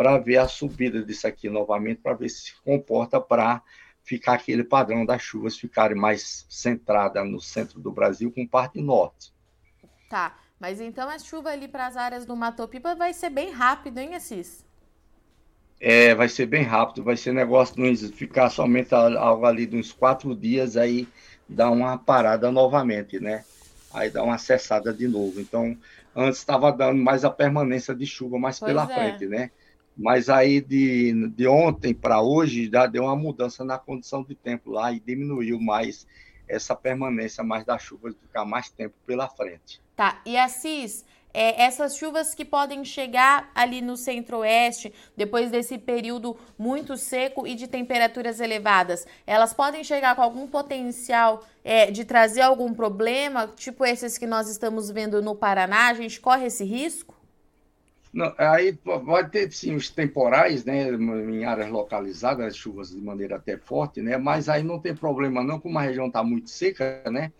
Para 0.00 0.16
ver 0.16 0.38
a 0.38 0.48
subida 0.48 1.04
disso 1.04 1.26
aqui 1.26 1.50
novamente, 1.50 2.00
para 2.00 2.14
ver 2.14 2.30
se 2.30 2.54
comporta 2.64 3.20
para 3.20 3.60
ficar 4.02 4.32
aquele 4.32 4.64
padrão 4.64 5.04
das 5.04 5.20
chuvas 5.20 5.58
ficarem 5.58 5.94
mais 5.94 6.46
centrada 6.48 7.22
no 7.22 7.38
centro 7.38 7.78
do 7.78 7.92
Brasil 7.92 8.32
com 8.32 8.46
parte 8.46 8.80
norte. 8.80 9.30
Tá, 10.08 10.38
mas 10.58 10.80
então 10.80 11.06
a 11.06 11.18
chuva 11.18 11.50
ali 11.50 11.68
para 11.68 11.86
as 11.86 11.98
áreas 11.98 12.24
do 12.24 12.34
Mato 12.34 12.66
Pipa 12.66 12.94
vai 12.94 13.12
ser 13.12 13.28
bem 13.28 13.50
rápido, 13.50 13.98
hein, 13.98 14.14
Assis? 14.14 14.64
É, 15.78 16.14
vai 16.14 16.30
ser 16.30 16.46
bem 16.46 16.62
rápido, 16.62 17.04
vai 17.04 17.18
ser 17.18 17.34
negócio 17.34 17.74
não 17.78 17.94
ficar 17.94 18.48
somente 18.48 18.94
algo 18.94 19.44
ali 19.44 19.66
de 19.66 19.76
uns 19.76 19.92
quatro 19.92 20.34
dias, 20.34 20.78
aí 20.78 21.06
dá 21.46 21.70
uma 21.70 21.98
parada 21.98 22.50
novamente, 22.50 23.20
né? 23.20 23.44
Aí 23.92 24.08
dá 24.08 24.22
uma 24.22 24.38
cessada 24.38 24.94
de 24.94 25.06
novo. 25.06 25.42
Então, 25.42 25.76
antes 26.16 26.38
estava 26.38 26.72
dando 26.72 27.02
mais 27.02 27.22
a 27.22 27.30
permanência 27.30 27.94
de 27.94 28.06
chuva 28.06 28.38
mais 28.38 28.58
pois 28.58 28.70
pela 28.70 28.90
é. 28.90 28.94
frente, 28.94 29.26
né? 29.26 29.50
Mas 30.00 30.30
aí 30.30 30.62
de, 30.62 31.28
de 31.36 31.46
ontem 31.46 31.92
para 31.92 32.22
hoje 32.22 32.70
já 32.72 32.86
deu 32.86 33.04
uma 33.04 33.14
mudança 33.14 33.62
na 33.62 33.76
condição 33.76 34.22
de 34.22 34.34
tempo 34.34 34.70
lá 34.70 34.90
e 34.90 34.98
diminuiu 34.98 35.60
mais 35.60 36.06
essa 36.48 36.74
permanência 36.74 37.44
mais 37.44 37.66
da 37.66 37.78
chuva, 37.78 38.10
ficar 38.10 38.46
mais 38.46 38.70
tempo 38.70 38.94
pela 39.06 39.28
frente. 39.28 39.78
Tá, 39.94 40.22
e 40.24 40.38
Assis, 40.38 41.04
é, 41.34 41.62
essas 41.62 41.98
chuvas 41.98 42.34
que 42.34 42.46
podem 42.46 42.82
chegar 42.82 43.50
ali 43.54 43.82
no 43.82 43.94
centro-oeste, 43.94 44.90
depois 45.14 45.50
desse 45.50 45.76
período 45.76 46.34
muito 46.58 46.96
seco 46.96 47.46
e 47.46 47.54
de 47.54 47.68
temperaturas 47.68 48.40
elevadas, 48.40 49.06
elas 49.26 49.52
podem 49.52 49.84
chegar 49.84 50.16
com 50.16 50.22
algum 50.22 50.46
potencial 50.46 51.44
é, 51.62 51.90
de 51.90 52.06
trazer 52.06 52.40
algum 52.40 52.72
problema, 52.72 53.48
tipo 53.48 53.84
esses 53.84 54.16
que 54.16 54.26
nós 54.26 54.48
estamos 54.48 54.90
vendo 54.90 55.20
no 55.20 55.34
Paraná? 55.34 55.88
A 55.88 55.94
gente 55.94 56.18
corre 56.18 56.46
esse 56.46 56.64
risco? 56.64 57.19
Não, 58.12 58.34
aí 58.38 58.72
pode 58.72 59.30
ter 59.30 59.52
sim 59.52 59.76
os 59.76 59.88
temporais, 59.88 60.64
né, 60.64 60.90
em 60.90 61.44
áreas 61.44 61.70
localizadas, 61.70 62.56
chuvas 62.56 62.90
de 62.90 63.00
maneira 63.00 63.36
até 63.36 63.56
forte, 63.56 64.02
né, 64.02 64.16
mas 64.16 64.48
aí 64.48 64.64
não 64.64 64.80
tem 64.80 64.96
problema 64.96 65.44
não, 65.44 65.60
como 65.60 65.78
a 65.78 65.82
região 65.82 66.08
está 66.08 66.22
muito 66.24 66.50
seca, 66.50 67.04
né, 67.08 67.32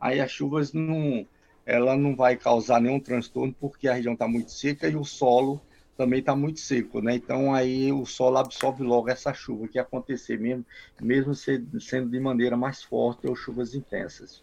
aí 0.00 0.20
as 0.20 0.30
chuvas 0.30 0.72
não, 0.72 1.26
ela 1.66 1.96
não 1.96 2.14
vai 2.14 2.36
causar 2.36 2.80
nenhum 2.80 3.00
transtorno 3.00 3.52
porque 3.58 3.88
a 3.88 3.94
região 3.94 4.12
está 4.12 4.28
muito 4.28 4.52
seca 4.52 4.88
e 4.88 4.94
o 4.94 5.04
solo 5.04 5.60
também 5.96 6.20
está 6.20 6.36
muito 6.36 6.60
seco, 6.60 7.00
né, 7.00 7.16
então 7.16 7.52
aí 7.52 7.90
o 7.92 8.06
solo 8.06 8.38
absorve 8.38 8.84
logo 8.84 9.10
essa 9.10 9.34
chuva 9.34 9.66
que 9.66 9.78
acontecer 9.78 10.38
mesmo, 10.38 10.64
mesmo 11.00 11.34
sendo 11.34 12.08
de 12.08 12.20
maneira 12.20 12.56
mais 12.56 12.80
forte 12.84 13.26
ou 13.26 13.34
chuvas 13.34 13.74
intensas. 13.74 14.40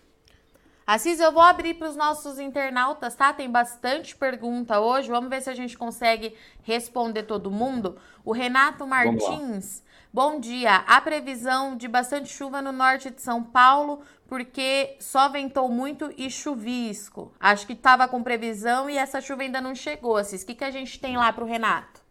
Assis, 0.91 1.19
eu 1.19 1.31
vou 1.31 1.43
abrir 1.43 1.75
para 1.75 1.87
os 1.87 1.95
nossos 1.95 2.39
internautas, 2.39 3.13
tá? 3.13 3.31
Tem 3.31 3.47
bastante 3.47 4.15
pergunta 4.15 4.79
hoje. 4.79 5.07
Vamos 5.07 5.29
ver 5.29 5.39
se 5.39 5.47
a 5.47 5.53
gente 5.53 5.77
consegue 5.77 6.35
responder 6.63 7.21
todo 7.21 7.51
mundo. 7.51 7.99
O 8.25 8.31
Renato 8.31 8.87
Martins, 8.87 9.83
bom 10.11 10.39
dia. 10.39 10.77
Há 10.87 10.99
previsão 10.99 11.77
de 11.77 11.87
bastante 11.87 12.29
chuva 12.29 12.59
no 12.59 12.71
norte 12.71 13.11
de 13.11 13.21
São 13.21 13.43
Paulo, 13.43 14.01
porque 14.27 14.97
só 14.99 15.29
ventou 15.29 15.69
muito 15.69 16.11
e 16.17 16.27
chuvisco. 16.27 17.31
Acho 17.39 17.67
que 17.67 17.73
estava 17.73 18.07
com 18.07 18.23
previsão 18.23 18.89
e 18.89 18.97
essa 18.97 19.21
chuva 19.21 19.43
ainda 19.43 19.61
não 19.61 19.75
chegou, 19.75 20.17
Assis. 20.17 20.41
O 20.41 20.45
que, 20.47 20.55
que 20.55 20.63
a 20.63 20.71
gente 20.71 20.99
tem 20.99 21.15
lá 21.15 21.31
para 21.31 21.43
o 21.43 21.47
Renato? 21.47 22.01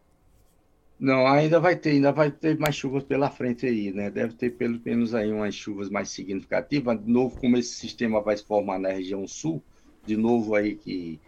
Não, 0.99 1.29
ainda 1.29 1.61
vai 1.61 1.77
ter, 1.77 1.91
ainda 1.91 2.11
vai 2.11 2.31
ter 2.31 2.59
mais 2.59 2.75
chuvas 2.75 3.05
pela 3.05 3.31
frente 3.31 3.65
aí, 3.67 3.93
né? 3.93 4.11
Deve 4.11 4.35
ter 4.35 4.51
pelo 4.51 4.81
menos 4.85 5.15
aí 5.15 5.31
umas 5.33 5.55
chuvas 5.55 5.89
mais 5.89 6.09
significativas. 6.11 6.99
De 7.01 7.09
novo, 7.11 7.39
como 7.39 7.57
esse 7.57 7.75
sistema 7.75 8.21
vai 8.21 8.37
se 8.37 8.45
formar 8.45 8.81
na 8.81 8.89
região 8.89 9.27
sul, 9.27 9.63
de 10.05 10.17
novo 10.17 10.57
aí 10.57 10.75
que 10.75 11.21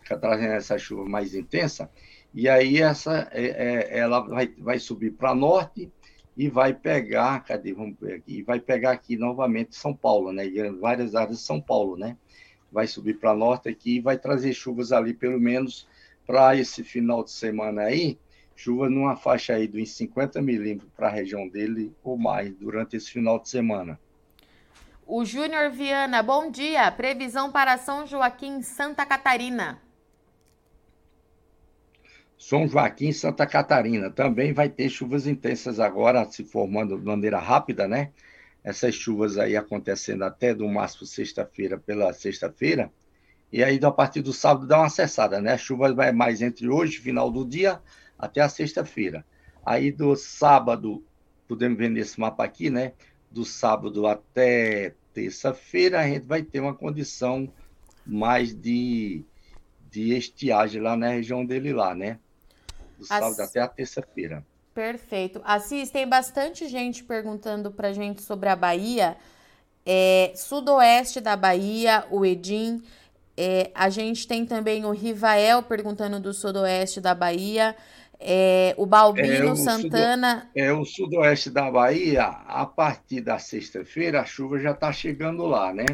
fica 0.00 0.16
trazendo 0.16 0.52
essa 0.54 0.78
chuva 0.78 1.04
mais 1.04 1.34
intensa, 1.34 1.90
e 2.32 2.48
aí 2.48 2.80
essa 2.80 3.28
é, 3.30 3.46
é, 3.92 3.98
ela 3.98 4.20
vai, 4.20 4.48
vai 4.58 4.78
subir 4.78 5.10
para 5.12 5.34
norte 5.34 5.92
e 6.34 6.48
vai 6.48 6.72
pegar, 6.72 7.44
cadê? 7.44 7.74
Vamos 7.74 7.98
ver 8.00 8.14
aqui, 8.14 8.42
vai 8.42 8.58
pegar 8.60 8.92
aqui 8.92 9.18
novamente 9.18 9.76
São 9.76 9.94
Paulo, 9.94 10.32
né? 10.32 10.44
Várias 10.80 11.14
áreas 11.14 11.38
de 11.38 11.44
São 11.44 11.60
Paulo, 11.60 11.98
né? 11.98 12.16
Vai 12.72 12.86
subir 12.86 13.18
para 13.18 13.34
norte 13.34 13.68
aqui 13.68 13.96
e 13.96 14.00
vai 14.00 14.16
trazer 14.16 14.54
chuvas 14.54 14.90
ali, 14.90 15.12
pelo 15.12 15.38
menos 15.38 15.86
para 16.26 16.56
esse 16.56 16.82
final 16.82 17.22
de 17.22 17.30
semana 17.30 17.82
aí 17.82 18.18
chuva 18.58 18.90
numa 18.90 19.14
faixa 19.14 19.54
aí 19.54 19.68
de 19.68 19.80
uns 19.80 19.92
50 19.92 20.42
milímetros 20.42 20.90
para 20.96 21.06
a 21.06 21.10
região 21.10 21.48
dele 21.48 21.94
ou 22.02 22.18
mais 22.18 22.52
durante 22.56 22.96
esse 22.96 23.08
final 23.08 23.38
de 23.38 23.48
semana. 23.48 23.98
O 25.06 25.24
Júnior 25.24 25.70
Viana, 25.70 26.24
bom 26.24 26.50
dia. 26.50 26.90
Previsão 26.90 27.52
para 27.52 27.78
São 27.78 28.04
Joaquim, 28.04 28.60
Santa 28.60 29.06
Catarina. 29.06 29.80
São 32.36 32.66
Joaquim, 32.66 33.12
Santa 33.12 33.46
Catarina. 33.46 34.10
Também 34.10 34.52
vai 34.52 34.68
ter 34.68 34.88
chuvas 34.88 35.28
intensas 35.28 35.78
agora, 35.78 36.24
se 36.24 36.42
formando 36.42 36.98
de 36.98 37.04
maneira 37.04 37.38
rápida, 37.38 37.86
né? 37.86 38.10
Essas 38.64 38.92
chuvas 38.92 39.38
aí 39.38 39.56
acontecendo 39.56 40.24
até 40.24 40.52
do 40.52 40.66
máximo 40.66 41.06
sexta-feira 41.06 41.78
pela 41.78 42.12
sexta-feira. 42.12 42.90
E 43.52 43.62
aí, 43.62 43.78
a 43.80 43.90
partir 43.92 44.20
do 44.20 44.32
sábado, 44.32 44.66
dá 44.66 44.80
uma 44.80 44.90
cessada, 44.90 45.40
né? 45.40 45.52
A 45.52 45.58
chuva 45.58 45.94
vai 45.94 46.10
mais 46.10 46.42
entre 46.42 46.68
hoje, 46.68 46.98
final 46.98 47.30
do 47.30 47.46
dia, 47.46 47.80
até 48.18 48.40
a 48.40 48.48
sexta-feira. 48.48 49.24
Aí 49.64 49.92
do 49.92 50.16
sábado, 50.16 51.04
podemos 51.46 51.78
ver 51.78 51.90
nesse 51.90 52.18
mapa 52.18 52.44
aqui, 52.44 52.70
né? 52.70 52.92
Do 53.30 53.44
sábado 53.44 54.06
até 54.06 54.94
terça-feira, 55.12 56.00
a 56.00 56.06
gente 56.06 56.24
vai 56.26 56.42
ter 56.42 56.60
uma 56.60 56.74
condição 56.74 57.52
mais 58.06 58.54
de, 58.54 59.24
de 59.90 60.16
estiagem 60.16 60.80
lá 60.80 60.96
na 60.96 61.08
região 61.08 61.44
dele 61.44 61.72
lá, 61.72 61.94
né? 61.94 62.18
Do 62.98 63.04
sábado 63.04 63.40
até 63.40 63.60
a 63.60 63.68
terça-feira. 63.68 64.44
Perfeito. 64.74 65.40
Assis, 65.44 65.90
tem 65.90 66.08
bastante 66.08 66.68
gente 66.68 67.02
perguntando 67.02 67.70
para 67.70 67.92
gente 67.92 68.22
sobre 68.22 68.48
a 68.48 68.54
Bahia. 68.54 69.16
É, 69.84 70.32
sudoeste 70.36 71.20
da 71.20 71.34
Bahia, 71.34 72.06
o 72.10 72.24
Edim. 72.24 72.82
É, 73.36 73.70
a 73.74 73.88
gente 73.88 74.26
tem 74.26 74.46
também 74.46 74.84
o 74.84 74.90
Rivael 74.90 75.62
perguntando 75.62 76.20
do 76.20 76.32
sudoeste 76.32 77.00
da 77.00 77.14
Bahia. 77.14 77.74
É, 78.20 78.74
o 78.76 78.84
Balbino 78.84 79.28
é, 79.28 79.52
o 79.52 79.56
Santana. 79.56 80.40
Sudo, 80.40 80.50
é 80.54 80.72
o 80.72 80.84
sudoeste 80.84 81.50
da 81.50 81.70
Bahia, 81.70 82.24
a 82.24 82.66
partir 82.66 83.20
da 83.20 83.38
sexta-feira, 83.38 84.20
a 84.20 84.24
chuva 84.24 84.58
já 84.58 84.72
está 84.72 84.92
chegando 84.92 85.46
lá, 85.46 85.72
né? 85.72 85.86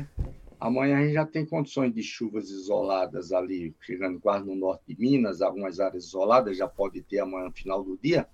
Amanhã 0.58 0.98
a 0.98 1.02
gente 1.02 1.12
já 1.12 1.26
tem 1.26 1.44
condições 1.44 1.92
de 1.92 2.02
chuvas 2.02 2.48
isoladas 2.48 3.32
ali, 3.32 3.74
chegando 3.82 4.18
quase 4.18 4.46
no 4.46 4.54
norte 4.54 4.82
de 4.88 4.98
Minas, 4.98 5.42
algumas 5.42 5.78
áreas 5.78 6.04
isoladas, 6.04 6.56
já 6.56 6.66
pode 6.66 7.02
ter 7.02 7.18
amanhã 7.18 7.44
no 7.44 7.52
final 7.52 7.84
do 7.84 7.98
dia, 8.02 8.26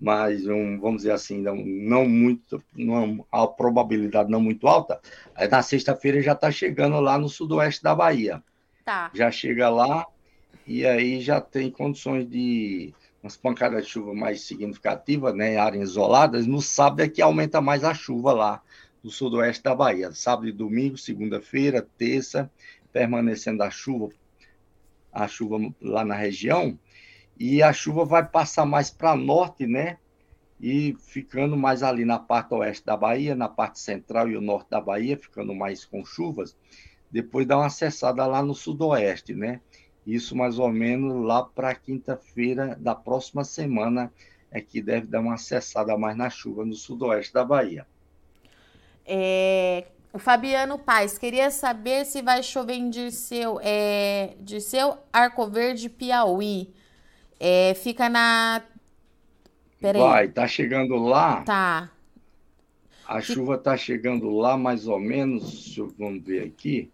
mas 0.00 0.46
um, 0.46 0.80
vamos 0.80 1.02
dizer 1.02 1.12
assim, 1.12 1.42
não, 1.42 1.56
não 1.56 2.08
muito, 2.08 2.62
não, 2.74 3.26
a 3.30 3.46
probabilidade 3.46 4.30
não 4.30 4.40
muito 4.40 4.66
alta. 4.66 4.98
Aí 5.34 5.46
na 5.46 5.60
sexta-feira 5.60 6.22
já 6.22 6.32
está 6.32 6.50
chegando 6.50 6.98
lá 6.98 7.18
no 7.18 7.28
sudoeste 7.28 7.82
da 7.82 7.94
Bahia. 7.94 8.42
Tá. 8.82 9.10
Já 9.12 9.30
chega 9.30 9.68
lá 9.68 10.06
e 10.66 10.86
aí 10.86 11.20
já 11.20 11.42
tem 11.42 11.70
condições 11.70 12.26
de 12.26 12.94
umas 13.22 13.36
pancadas 13.36 13.84
de 13.84 13.90
chuva 13.90 14.14
mais 14.14 14.42
significativas, 14.42 15.34
né, 15.34 15.54
em 15.54 15.56
áreas 15.56 15.90
isoladas, 15.90 16.46
no 16.46 16.60
sábado 16.60 17.00
é 17.02 17.08
que 17.08 17.20
aumenta 17.20 17.60
mais 17.60 17.84
a 17.84 17.92
chuva 17.92 18.32
lá 18.32 18.62
no 19.02 19.10
sudoeste 19.10 19.62
da 19.62 19.74
Bahia. 19.74 20.12
Sábado 20.12 20.48
e 20.48 20.52
domingo, 20.52 20.96
segunda-feira, 20.96 21.86
terça, 21.96 22.50
permanecendo 22.92 23.62
a 23.62 23.70
chuva, 23.70 24.10
a 25.12 25.26
chuva 25.28 25.58
lá 25.80 26.04
na 26.04 26.14
região, 26.14 26.78
e 27.38 27.62
a 27.62 27.72
chuva 27.72 28.04
vai 28.04 28.26
passar 28.26 28.66
mais 28.66 28.90
para 28.90 29.16
norte, 29.16 29.66
né? 29.66 29.98
E 30.60 30.94
ficando 30.98 31.56
mais 31.56 31.82
ali 31.82 32.04
na 32.04 32.18
parte 32.18 32.52
oeste 32.52 32.84
da 32.84 32.96
Bahia, 32.96 33.34
na 33.34 33.48
parte 33.48 33.80
central 33.80 34.28
e 34.28 34.36
o 34.36 34.42
norte 34.42 34.68
da 34.68 34.80
Bahia, 34.80 35.16
ficando 35.16 35.54
mais 35.54 35.86
com 35.86 36.04
chuvas. 36.04 36.54
Depois 37.10 37.46
dá 37.46 37.56
uma 37.56 37.70
cessada 37.70 38.26
lá 38.26 38.42
no 38.42 38.54
sudoeste, 38.54 39.34
né? 39.34 39.60
Isso 40.10 40.36
mais 40.36 40.58
ou 40.58 40.70
menos 40.72 41.24
lá 41.24 41.44
para 41.44 41.72
quinta-feira 41.72 42.76
da 42.80 42.96
próxima 42.96 43.44
semana 43.44 44.12
é 44.50 44.60
que 44.60 44.82
deve 44.82 45.06
dar 45.06 45.20
uma 45.20 45.36
cessada 45.36 45.96
mais 45.96 46.16
na 46.16 46.28
chuva 46.28 46.64
no 46.64 46.74
sudoeste 46.74 47.32
da 47.32 47.44
Bahia. 47.44 47.86
É, 49.06 49.84
o 50.12 50.18
Fabiano 50.18 50.80
Paz 50.80 51.16
queria 51.16 51.48
saber 51.52 52.04
se 52.04 52.22
vai 52.22 52.42
chover 52.42 52.74
em 52.74 52.90
Dirceu, 52.90 53.60
é, 53.62 54.34
Dirceu 54.40 54.98
Arco 55.12 55.46
Verde, 55.46 55.88
Piauí. 55.88 56.74
É, 57.38 57.74
fica 57.74 58.08
na. 58.08 58.62
Peraí. 59.80 60.02
Vai, 60.02 60.28
tá 60.28 60.48
chegando 60.48 60.96
lá. 60.96 61.42
Tá. 61.42 61.90
A 63.06 63.20
chuva 63.20 63.56
tá 63.56 63.76
chegando 63.76 64.28
lá 64.30 64.56
mais 64.56 64.88
ou 64.88 64.98
menos, 64.98 65.76
vamos 65.96 66.22
ver 66.24 66.44
aqui. 66.44 66.90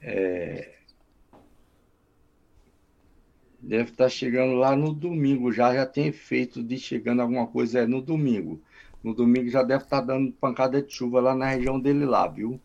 É, 0.00 0.75
Deve 3.66 3.90
estar 3.90 4.08
chegando 4.08 4.54
lá 4.54 4.76
no 4.76 4.92
domingo, 4.92 5.50
já 5.50 5.74
já 5.74 5.84
tem 5.84 6.06
efeito 6.06 6.62
de 6.62 6.78
chegando 6.78 7.20
alguma 7.20 7.48
coisa 7.48 7.80
é 7.80 7.86
no 7.86 8.00
domingo. 8.00 8.62
No 9.02 9.12
domingo 9.12 9.50
já 9.50 9.64
deve 9.64 9.82
estar 9.82 10.02
dando 10.02 10.30
pancada 10.30 10.80
de 10.80 10.92
chuva 10.92 11.20
lá 11.20 11.34
na 11.34 11.48
região 11.48 11.80
dele 11.80 12.04
lá, 12.04 12.28
viu? 12.28 12.60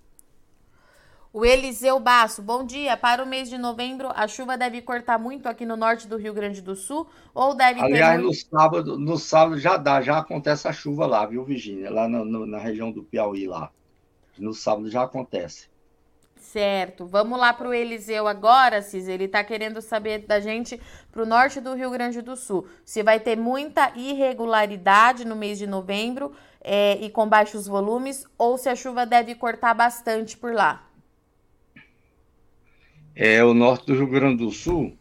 O 1.34 1.44
Eliseu 1.44 2.00
Basso, 2.00 2.44
bom 2.44 2.64
dia. 2.64 2.96
Para 2.96 3.24
o 3.24 3.26
mês 3.26 3.50
de 3.50 3.58
novembro, 3.58 4.10
a 4.14 4.28
chuva 4.28 4.56
deve 4.56 4.80
cortar 4.84 5.18
muito 5.18 5.48
aqui 5.48 5.66
no 5.66 5.76
norte 5.76 6.08
do 6.08 6.18
Rio 6.18 6.36
Grande 6.36 6.62
do 6.62 6.76
Sul 6.76 7.08
ou 7.34 7.56
deve 7.56 7.82
Aliás, 7.82 8.20
ter... 8.20 8.24
no 8.24 8.34
sábado, 8.36 9.00
no 9.00 9.18
sábado 9.18 9.58
já 9.58 9.78
dá, 9.78 10.04
já 10.04 10.20
acontece 10.20 10.68
a 10.68 10.74
chuva 10.74 11.08
lá, 11.08 11.26
viu, 11.26 11.44
Virginia? 11.44 11.90
Lá 11.90 12.08
no, 12.08 12.24
no, 12.24 12.46
na 12.46 12.60
região 12.60 12.92
do 12.92 13.02
Piauí 13.02 13.48
lá. 13.48 13.72
No 14.38 14.54
sábado 14.54 14.88
já 14.88 15.02
acontece. 15.02 15.71
Certo. 16.42 17.06
Vamos 17.06 17.40
lá 17.40 17.54
para 17.54 17.70
o 17.70 17.74
Eliseu 17.74 18.28
agora, 18.28 18.82
Cis. 18.82 19.08
Ele 19.08 19.26
está 19.26 19.44
querendo 19.44 19.80
saber 19.80 20.26
da 20.26 20.40
gente 20.40 20.82
para 21.12 21.22
o 21.22 21.26
norte 21.26 21.62
do 21.62 21.76
Rio 21.76 21.92
Grande 21.92 22.20
do 22.20 22.36
Sul. 22.36 22.68
Se 22.84 23.04
vai 23.04 23.20
ter 23.20 23.38
muita 23.38 23.94
irregularidade 23.96 25.24
no 25.24 25.36
mês 25.36 25.60
de 25.60 25.68
novembro 25.68 26.34
é, 26.60 26.98
e 27.00 27.12
com 27.12 27.30
baixos 27.30 27.68
volumes, 27.68 28.26
ou 28.40 28.58
se 28.58 28.68
a 28.68 28.76
chuva 28.76 29.06
deve 29.06 29.36
cortar 29.36 29.76
bastante 29.76 30.36
por 30.36 30.52
lá. 30.52 30.90
É, 33.16 33.44
o 33.44 33.54
norte 33.54 33.86
do 33.86 33.94
Rio 33.94 34.08
Grande 34.08 34.44
do 34.44 34.52
Sul 34.52 34.98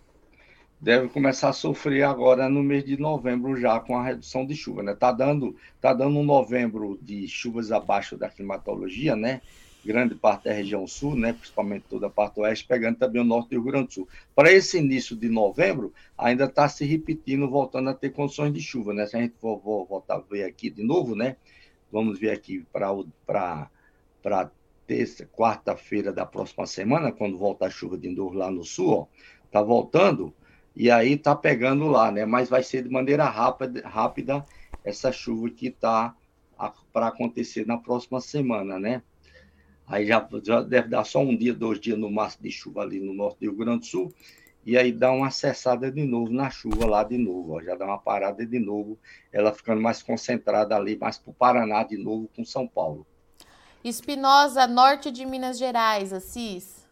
deve 0.78 1.09
começar 1.09 1.49
a 1.49 1.54
sofrer 1.54 2.02
agora 2.02 2.50
no 2.50 2.62
mês 2.62 2.85
de 2.85 2.99
novembro 2.99 3.59
já 3.59 3.80
com 3.80 3.97
a 3.97 4.04
redução 4.04 4.44
de 4.44 4.54
chuva, 4.54 4.82
né? 4.82 4.94
Tá 4.94 5.11
dando, 5.11 5.56
tá 5.80 5.94
dando 5.94 6.18
um 6.18 6.25
novembro 6.25 6.99
de 7.00 7.26
chuvas 7.26 7.73
abaixo 7.73 8.16
da 8.16 8.28
climatologia, 8.28 9.16
né? 9.16 9.40
Grande 9.84 10.14
parte 10.14 10.44
da 10.44 10.52
região 10.52 10.87
sul, 10.87 11.16
né, 11.16 11.32
principalmente 11.32 11.84
toda 11.88 12.06
a 12.06 12.10
parte 12.10 12.40
oeste, 12.40 12.66
pegando 12.66 12.99
também 12.99 13.20
o 13.20 13.25
norte 13.25 13.50
do 13.50 13.62
Rio 13.62 13.72
Grande 13.72 13.87
do 13.88 13.92
Sul. 13.92 14.08
Para 14.34 14.52
esse 14.52 14.78
início 14.78 15.16
de 15.16 15.28
novembro, 15.28 15.92
ainda 16.16 16.44
está 16.44 16.68
se 16.68 16.84
repetindo, 16.84 17.49
voltando 17.49 17.90
a 17.90 17.94
ter 17.94 18.10
condições 18.10 18.52
de 18.52 18.60
chuva, 18.60 18.92
né? 18.92 19.06
Se 19.06 19.16
a 19.16 19.20
gente 19.20 19.34
for, 19.40 19.60
for 19.62 19.87
voltar 19.87 20.16
a 20.16 20.18
ver 20.20 20.44
aqui 20.44 20.70
de 20.70 20.82
novo, 20.82 21.14
né? 21.14 21.37
Vamos 21.90 22.18
ver 22.18 22.30
aqui 22.30 22.64
para 22.72 23.70
terça, 24.87 25.25
quarta-feira 25.26 26.12
da 26.12 26.26
próxima 26.26 26.66
semana, 26.66 27.12
quando 27.12 27.38
volta 27.38 27.66
a 27.66 27.70
chuva 27.70 27.96
de 27.96 28.08
novo 28.08 28.37
lá 28.37 28.50
no 28.50 28.64
sul, 28.64 28.90
ó, 28.90 29.06
tá 29.50 29.62
voltando, 29.62 30.34
e 30.75 30.90
aí 30.90 31.16
tá 31.16 31.34
pegando 31.34 31.87
lá, 31.87 32.10
né? 32.10 32.25
Mas 32.25 32.49
vai 32.49 32.62
ser 32.62 32.82
de 32.82 32.88
maneira 32.88 33.25
rápida, 33.25 33.87
rápida 33.88 34.44
essa 34.84 35.12
chuva 35.12 35.49
que 35.50 35.68
está 35.68 36.14
para 36.92 37.06
acontecer 37.06 37.66
na 37.66 37.78
próxima 37.78 38.20
semana, 38.20 38.78
né? 38.78 39.02
Aí 39.90 40.06
já, 40.06 40.25
já, 40.44 40.62
deve 40.62 40.88
dar 40.88 41.02
só 41.02 41.18
um 41.18 41.37
dia, 41.37 41.52
dois 41.52 41.80
dias 41.80 41.99
no 41.99 42.09
máximo 42.09 42.44
de 42.44 42.52
chuva 42.52 42.82
ali 42.82 43.00
no 43.00 43.12
norte 43.12 43.40
do 43.40 43.50
Rio 43.50 43.56
Grande 43.56 43.80
do 43.80 43.87
Sul, 43.87 44.14
e 44.64 44.78
aí 44.78 44.92
dá 44.92 45.11
uma 45.11 45.32
cessada 45.32 45.90
de 45.90 46.04
novo 46.04 46.32
na 46.32 46.49
chuva 46.49 46.87
lá 46.87 47.02
de 47.02 47.18
novo, 47.18 47.54
ó, 47.54 47.61
já 47.61 47.75
dá 47.75 47.87
uma 47.87 47.99
parada 47.99 48.47
de 48.47 48.59
novo, 48.61 48.97
ela 49.32 49.52
ficando 49.52 49.80
mais 49.80 50.00
concentrada 50.00 50.76
ali, 50.76 50.97
mais 50.97 51.18
para 51.18 51.30
o 51.32 51.35
Paraná 51.35 51.82
de 51.82 51.97
novo 51.97 52.30
com 52.37 52.44
São 52.44 52.68
Paulo. 52.68 53.04
Espinosa, 53.82 54.64
norte 54.68 55.11
de 55.11 55.26
Minas 55.26 55.59
Gerais, 55.59 56.12
Assis. 56.12 56.87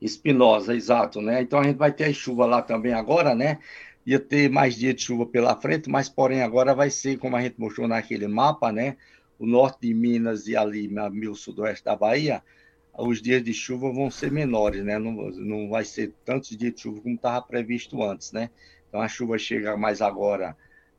Espinosa, 0.00 0.74
exato, 0.74 1.20
né? 1.20 1.40
Então 1.40 1.60
a 1.60 1.64
gente 1.64 1.76
vai 1.76 1.92
ter 1.92 2.04
a 2.04 2.12
chuva 2.12 2.46
lá 2.46 2.62
também 2.62 2.94
agora, 2.94 3.32
né? 3.32 3.58
Ia 4.04 4.18
ter 4.18 4.50
mais 4.50 4.74
dia 4.74 4.92
de 4.92 5.02
chuva 5.02 5.24
pela 5.24 5.54
frente, 5.54 5.88
mas 5.88 6.08
porém 6.08 6.42
agora 6.42 6.74
vai 6.74 6.90
ser, 6.90 7.16
como 7.18 7.36
a 7.36 7.42
gente 7.42 7.60
mostrou 7.60 7.86
naquele 7.86 8.26
mapa, 8.26 8.72
né? 8.72 8.96
O 9.40 9.46
norte 9.46 9.78
de 9.80 9.94
Minas 9.94 10.46
e 10.46 10.54
ali 10.54 10.86
no 10.86 11.34
sudoeste 11.34 11.86
da 11.86 11.96
Bahia, 11.96 12.42
os 12.96 13.22
dias 13.22 13.42
de 13.42 13.54
chuva 13.54 13.90
vão 13.90 14.10
ser 14.10 14.30
menores, 14.30 14.84
né? 14.84 14.98
Não, 14.98 15.12
não 15.12 15.70
vai 15.70 15.82
ser 15.82 16.12
tantos 16.26 16.50
dias 16.50 16.74
de 16.74 16.80
chuva 16.82 17.00
como 17.00 17.14
estava 17.14 17.40
previsto 17.40 18.02
antes, 18.02 18.32
né? 18.32 18.50
Então 18.86 19.00
a 19.00 19.08
chuva 19.08 19.38
chega 19.38 19.78
mais 19.78 20.02
agora 20.02 20.54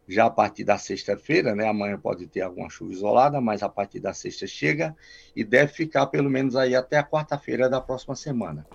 já 0.07 0.25
a 0.25 0.29
partir 0.31 0.63
da 0.63 0.75
sexta-feira, 0.79 1.53
né? 1.53 1.67
Amanhã 1.67 1.99
pode 1.99 2.25
ter 2.25 2.41
alguma 2.41 2.67
chuva 2.67 2.91
isolada, 2.91 3.39
mas 3.39 3.61
a 3.61 3.69
partir 3.69 3.99
da 3.99 4.11
sexta 4.11 4.47
chega 4.47 4.95
e 5.35 5.43
deve 5.43 5.71
ficar 5.71 6.07
pelo 6.07 6.27
menos 6.27 6.55
aí 6.55 6.73
até 6.73 6.97
a 6.97 7.03
quarta-feira 7.03 7.69
da 7.69 7.79
próxima 7.79 8.15
semana. 8.15 8.65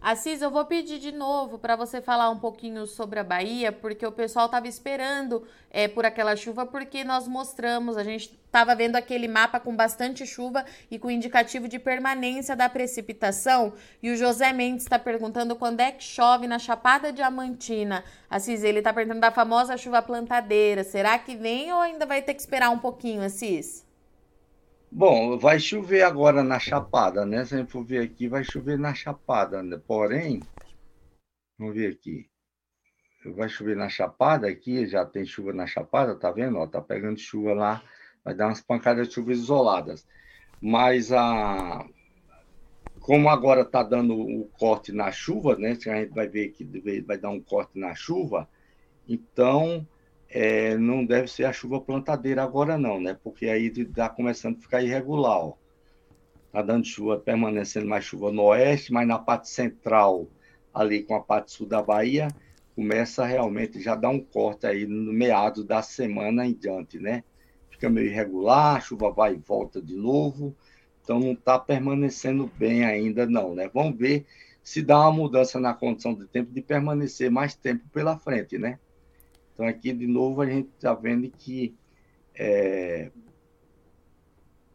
Assis, 0.00 0.40
eu 0.40 0.50
vou 0.50 0.64
pedir 0.64 0.98
de 0.98 1.10
novo 1.10 1.58
para 1.58 1.74
você 1.74 2.00
falar 2.00 2.30
um 2.30 2.38
pouquinho 2.38 2.86
sobre 2.86 3.18
a 3.18 3.24
Bahia, 3.24 3.72
porque 3.72 4.06
o 4.06 4.12
pessoal 4.12 4.46
estava 4.46 4.68
esperando 4.68 5.42
é, 5.70 5.88
por 5.88 6.04
aquela 6.04 6.36
chuva, 6.36 6.64
porque 6.66 7.02
nós 7.02 7.26
mostramos, 7.26 7.96
a 7.96 8.04
gente 8.04 8.38
estava 8.44 8.74
vendo 8.74 8.96
aquele 8.96 9.26
mapa 9.26 9.58
com 9.58 9.74
bastante 9.74 10.26
chuva 10.26 10.64
e 10.90 10.98
com 10.98 11.10
indicativo 11.10 11.66
de 11.66 11.78
permanência 11.78 12.54
da 12.54 12.68
precipitação. 12.68 13.72
E 14.02 14.10
o 14.10 14.16
José 14.16 14.52
Mendes 14.52 14.84
está 14.84 14.98
perguntando 14.98 15.56
quando 15.56 15.80
é 15.80 15.90
que 15.90 16.04
chove 16.04 16.46
na 16.46 16.58
Chapada 16.58 17.12
Diamantina. 17.12 18.04
Assis, 18.30 18.62
ele 18.62 18.78
está 18.78 18.92
perguntando 18.92 19.20
da 19.22 19.30
famosa 19.30 19.76
chuva 19.76 20.02
plantadeira. 20.02 20.84
Será 20.84 21.18
que 21.18 21.34
vem 21.34 21.72
ou 21.72 21.80
ainda 21.80 22.06
vai 22.06 22.22
ter 22.22 22.34
que 22.34 22.40
esperar 22.40 22.70
um 22.70 22.78
pouquinho, 22.78 23.22
Assis? 23.22 23.85
Bom, 24.90 25.36
vai 25.38 25.58
chover 25.58 26.02
agora 26.02 26.42
na 26.42 26.58
Chapada, 26.58 27.26
né? 27.26 27.44
Se 27.44 27.54
a 27.54 27.58
gente 27.58 27.70
for 27.70 27.84
ver 27.84 28.02
aqui, 28.02 28.28
vai 28.28 28.44
chover 28.44 28.78
na 28.78 28.94
Chapada, 28.94 29.62
né? 29.62 29.80
Porém, 29.86 30.42
vamos 31.58 31.74
ver 31.74 31.92
aqui. 31.92 32.30
Vai 33.34 33.48
chover 33.48 33.76
na 33.76 33.88
Chapada 33.88 34.48
aqui, 34.48 34.86
já 34.86 35.04
tem 35.04 35.26
chuva 35.26 35.52
na 35.52 35.66
Chapada, 35.66 36.14
tá 36.14 36.30
vendo? 36.30 36.58
Ó, 36.58 36.66
tá 36.66 36.80
pegando 36.80 37.18
chuva 37.18 37.52
lá, 37.52 37.82
vai 38.24 38.34
dar 38.34 38.46
umas 38.46 38.60
pancadas 38.60 39.08
de 39.08 39.14
chuva 39.14 39.32
isoladas. 39.32 40.06
Mas 40.60 41.12
a 41.12 41.84
como 43.00 43.28
agora 43.28 43.62
está 43.62 43.82
dando 43.84 44.18
o 44.18 44.48
corte 44.58 44.90
na 44.90 45.12
chuva, 45.12 45.56
né? 45.56 45.70
A 45.70 45.74
gente 45.74 46.12
vai 46.12 46.26
ver 46.26 46.48
que 46.48 46.64
vai 47.02 47.18
dar 47.18 47.30
um 47.30 47.40
corte 47.40 47.78
na 47.78 47.94
chuva, 47.94 48.48
então 49.06 49.86
é, 50.28 50.76
não 50.76 51.04
deve 51.04 51.28
ser 51.28 51.44
a 51.44 51.52
chuva 51.52 51.80
plantadeira 51.80 52.42
agora 52.42 52.76
não, 52.76 53.00
né? 53.00 53.16
Porque 53.22 53.46
aí 53.46 53.66
está 53.66 54.08
começando 54.08 54.56
a 54.56 54.60
ficar 54.60 54.82
irregular, 54.82 55.38
ó. 55.38 55.54
Tá 56.52 56.62
dando 56.62 56.86
chuva, 56.86 57.18
permanecendo 57.18 57.86
mais 57.86 58.04
chuva 58.04 58.32
no 58.32 58.44
oeste, 58.44 58.92
mas 58.92 59.06
na 59.06 59.18
parte 59.18 59.48
central, 59.48 60.26
ali 60.72 61.02
com 61.02 61.14
a 61.14 61.20
parte 61.20 61.52
sul 61.52 61.66
da 61.66 61.82
Bahia, 61.82 62.28
começa 62.74 63.24
realmente 63.24 63.80
já 63.80 63.94
dar 63.94 64.10
um 64.10 64.20
corte 64.20 64.66
aí 64.66 64.86
no 64.86 65.12
meado 65.12 65.64
da 65.64 65.82
semana 65.82 66.46
em 66.46 66.52
diante, 66.52 66.98
né? 66.98 67.24
Fica 67.70 67.88
meio 67.88 68.06
irregular, 68.06 68.76
a 68.76 68.80
chuva 68.80 69.10
vai 69.10 69.34
e 69.34 69.38
volta 69.38 69.82
de 69.82 69.94
novo, 69.94 70.54
então 71.02 71.20
não 71.20 71.32
está 71.32 71.58
permanecendo 71.58 72.50
bem 72.58 72.84
ainda 72.84 73.26
não, 73.26 73.54
né? 73.54 73.70
Vamos 73.72 73.96
ver 73.96 74.26
se 74.62 74.82
dá 74.82 74.98
uma 75.00 75.12
mudança 75.12 75.60
na 75.60 75.72
condição 75.72 76.14
de 76.14 76.26
tempo 76.26 76.52
de 76.52 76.60
permanecer 76.60 77.30
mais 77.30 77.54
tempo 77.54 77.84
pela 77.92 78.18
frente, 78.18 78.58
né? 78.58 78.78
Então, 79.56 79.66
aqui, 79.66 79.90
de 79.90 80.06
novo, 80.06 80.42
a 80.42 80.46
gente 80.46 80.68
está 80.76 80.92
vendo 80.92 81.30
que 81.30 81.74
está 82.34 82.44
é, 82.44 83.10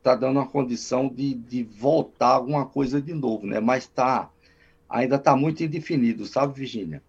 tá 0.02 0.16
dando 0.16 0.40
uma 0.40 0.48
condição 0.48 1.08
de, 1.08 1.36
de 1.36 1.62
voltar 1.64 2.30
alguma 2.30 2.66
coisa 2.66 3.00
de 3.00 3.14
novo, 3.14 3.46
né? 3.46 3.60
Mas 3.60 3.86
tá, 3.86 4.32
ainda 4.90 5.18
está 5.18 5.36
muito 5.36 5.64
indefinido, 5.64 6.26
sabe, 6.26 6.58
Virginia? 6.58 7.04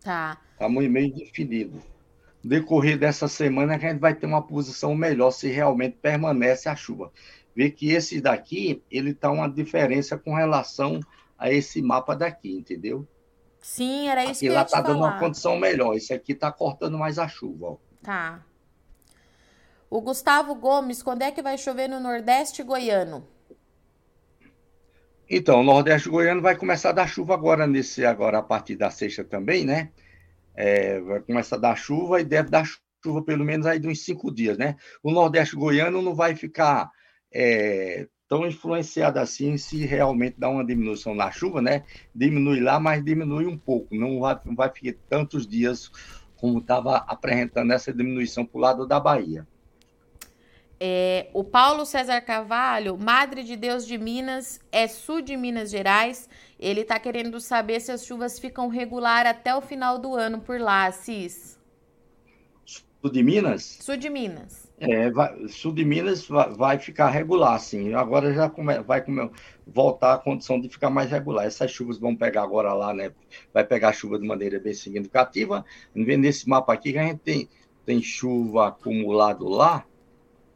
Tá. 0.00 0.40
Está 0.54 0.70
muito 0.70 0.90
meio 0.90 1.08
indefinido. 1.08 1.82
No 2.42 2.48
decorrer 2.48 2.98
dessa 2.98 3.28
semana, 3.28 3.76
a 3.76 3.78
gente 3.78 3.98
vai 3.98 4.14
ter 4.14 4.24
uma 4.24 4.40
posição 4.40 4.94
melhor 4.94 5.30
se 5.30 5.48
realmente 5.48 5.98
permanece 6.00 6.66
a 6.66 6.74
chuva. 6.74 7.12
Vê 7.54 7.70
que 7.70 7.90
esse 7.90 8.22
daqui, 8.22 8.82
ele 8.90 9.10
está 9.10 9.30
uma 9.30 9.50
diferença 9.50 10.16
com 10.16 10.34
relação 10.34 10.98
a 11.36 11.52
esse 11.52 11.82
mapa 11.82 12.16
daqui, 12.16 12.56
entendeu? 12.56 13.06
Sim, 13.68 14.08
era 14.08 14.22
isso 14.22 14.30
aqui 14.30 14.40
que 14.40 14.46
eu 14.46 14.54
lá 14.54 14.64
tá 14.64 14.80
dando 14.80 15.00
uma 15.00 15.18
condição 15.18 15.58
melhor. 15.58 15.94
Esse 15.94 16.14
aqui 16.14 16.34
tá 16.34 16.50
cortando 16.50 16.96
mais 16.96 17.18
a 17.18 17.28
chuva, 17.28 17.66
ó. 17.72 17.76
Tá. 18.02 18.42
O 19.90 20.00
Gustavo 20.00 20.54
Gomes, 20.54 21.02
quando 21.02 21.20
é 21.20 21.30
que 21.30 21.42
vai 21.42 21.58
chover 21.58 21.86
no 21.86 22.00
Nordeste 22.00 22.62
goiano? 22.62 23.28
Então, 25.28 25.60
o 25.60 25.62
Nordeste 25.62 26.08
goiano 26.08 26.40
vai 26.40 26.56
começar 26.56 26.88
a 26.88 26.92
dar 26.92 27.06
chuva 27.06 27.34
agora, 27.34 27.66
nesse, 27.66 28.06
agora 28.06 28.38
a 28.38 28.42
partir 28.42 28.74
da 28.74 28.90
sexta 28.90 29.22
também, 29.22 29.66
né? 29.66 29.90
É, 30.54 30.98
vai 31.00 31.20
começar 31.20 31.56
a 31.56 31.60
dar 31.60 31.76
chuva 31.76 32.22
e 32.22 32.24
deve 32.24 32.48
dar 32.48 32.64
chuva 33.04 33.22
pelo 33.22 33.44
menos 33.44 33.66
aí 33.66 33.78
de 33.78 33.86
uns 33.86 34.02
cinco 34.02 34.34
dias, 34.34 34.56
né? 34.56 34.76
O 35.02 35.10
Nordeste 35.10 35.54
goiano 35.54 36.00
não 36.00 36.14
vai 36.14 36.34
ficar 36.34 36.90
é, 37.30 38.08
tão 38.28 38.46
influenciado 38.46 39.18
assim 39.18 39.56
se 39.56 39.84
realmente 39.86 40.36
dá 40.38 40.48
uma 40.48 40.64
diminuição 40.64 41.14
na 41.14 41.30
chuva, 41.30 41.62
né? 41.62 41.84
Diminui 42.14 42.60
lá, 42.60 42.78
mas 42.78 43.02
diminui 43.02 43.46
um 43.46 43.56
pouco. 43.56 43.94
Não 43.94 44.20
vai, 44.20 44.38
não 44.44 44.54
vai 44.54 44.70
ficar 44.70 44.98
tantos 45.08 45.46
dias 45.46 45.90
como 46.36 46.58
estava 46.58 46.98
apresentando 46.98 47.72
essa 47.72 47.92
diminuição 47.92 48.44
para 48.44 48.58
o 48.58 48.60
lado 48.60 48.86
da 48.86 49.00
Bahia. 49.00 49.46
É, 50.80 51.28
o 51.34 51.42
Paulo 51.42 51.84
César 51.84 52.20
Carvalho, 52.20 52.96
Madre 52.96 53.42
de 53.42 53.56
Deus 53.56 53.84
de 53.84 53.98
Minas, 53.98 54.60
é 54.70 54.86
sul 54.86 55.20
de 55.20 55.36
Minas 55.36 55.70
Gerais. 55.70 56.28
Ele 56.60 56.82
está 56.82 57.00
querendo 57.00 57.40
saber 57.40 57.80
se 57.80 57.90
as 57.90 58.04
chuvas 58.04 58.38
ficam 58.38 58.68
regular 58.68 59.26
até 59.26 59.54
o 59.56 59.60
final 59.60 59.98
do 59.98 60.14
ano 60.14 60.40
por 60.40 60.60
lá, 60.60 60.86
Assis. 60.86 61.58
Sul 62.64 63.10
de 63.10 63.22
Minas? 63.22 63.78
Sul 63.80 63.96
de 63.96 64.08
Minas. 64.08 64.67
É, 64.80 65.10
vai, 65.10 65.48
sul 65.48 65.72
de 65.72 65.84
Minas 65.84 66.28
vai, 66.28 66.52
vai, 66.52 66.78
ficar 66.78 67.08
regular, 67.10 67.58
sim. 67.58 67.94
Agora 67.94 68.32
já 68.32 68.48
come, 68.48 68.80
vai 68.80 69.04
come, 69.04 69.28
voltar 69.66 70.14
a 70.14 70.18
condição 70.18 70.60
de 70.60 70.68
ficar 70.68 70.88
mais 70.88 71.10
regular. 71.10 71.46
Essas 71.46 71.70
chuvas 71.70 71.98
vão 71.98 72.14
pegar 72.14 72.42
agora 72.42 72.72
lá, 72.72 72.94
né? 72.94 73.12
Vai 73.52 73.64
pegar 73.64 73.92
chuva 73.92 74.18
de 74.18 74.26
maneira 74.26 74.60
bem 74.60 74.72
significativa. 74.72 75.64
Nesse 75.94 76.48
mapa 76.48 76.72
aqui 76.72 76.92
que 76.92 76.98
a 76.98 77.06
gente 77.06 77.18
tem, 77.18 77.48
tem 77.84 78.00
chuva 78.00 78.68
acumulado 78.68 79.48
lá, 79.48 79.84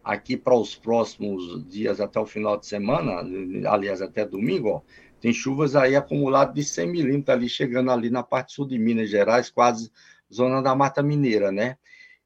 aqui 0.04 0.36
para 0.36 0.54
os 0.54 0.74
próximos 0.74 1.64
dias 1.68 2.00
até 2.00 2.18
o 2.20 2.26
final 2.26 2.56
de 2.56 2.66
semana, 2.66 3.22
aliás, 3.68 4.02
até 4.02 4.24
domingo, 4.24 4.68
ó, 4.68 4.80
tem 5.20 5.32
chuvas 5.32 5.76
aí 5.76 5.94
acumuladas 5.94 6.54
de 6.54 6.64
100 6.64 6.88
milímetros 6.88 7.36
ali, 7.36 7.48
chegando 7.48 7.90
ali 7.90 8.10
na 8.10 8.22
parte 8.22 8.52
sul 8.52 8.66
de 8.66 8.78
Minas 8.78 9.08
Gerais, 9.08 9.50
quase 9.50 9.90
zona 10.32 10.60
da 10.60 10.74
Mata 10.74 11.02
Mineira, 11.02 11.52
né? 11.52 11.76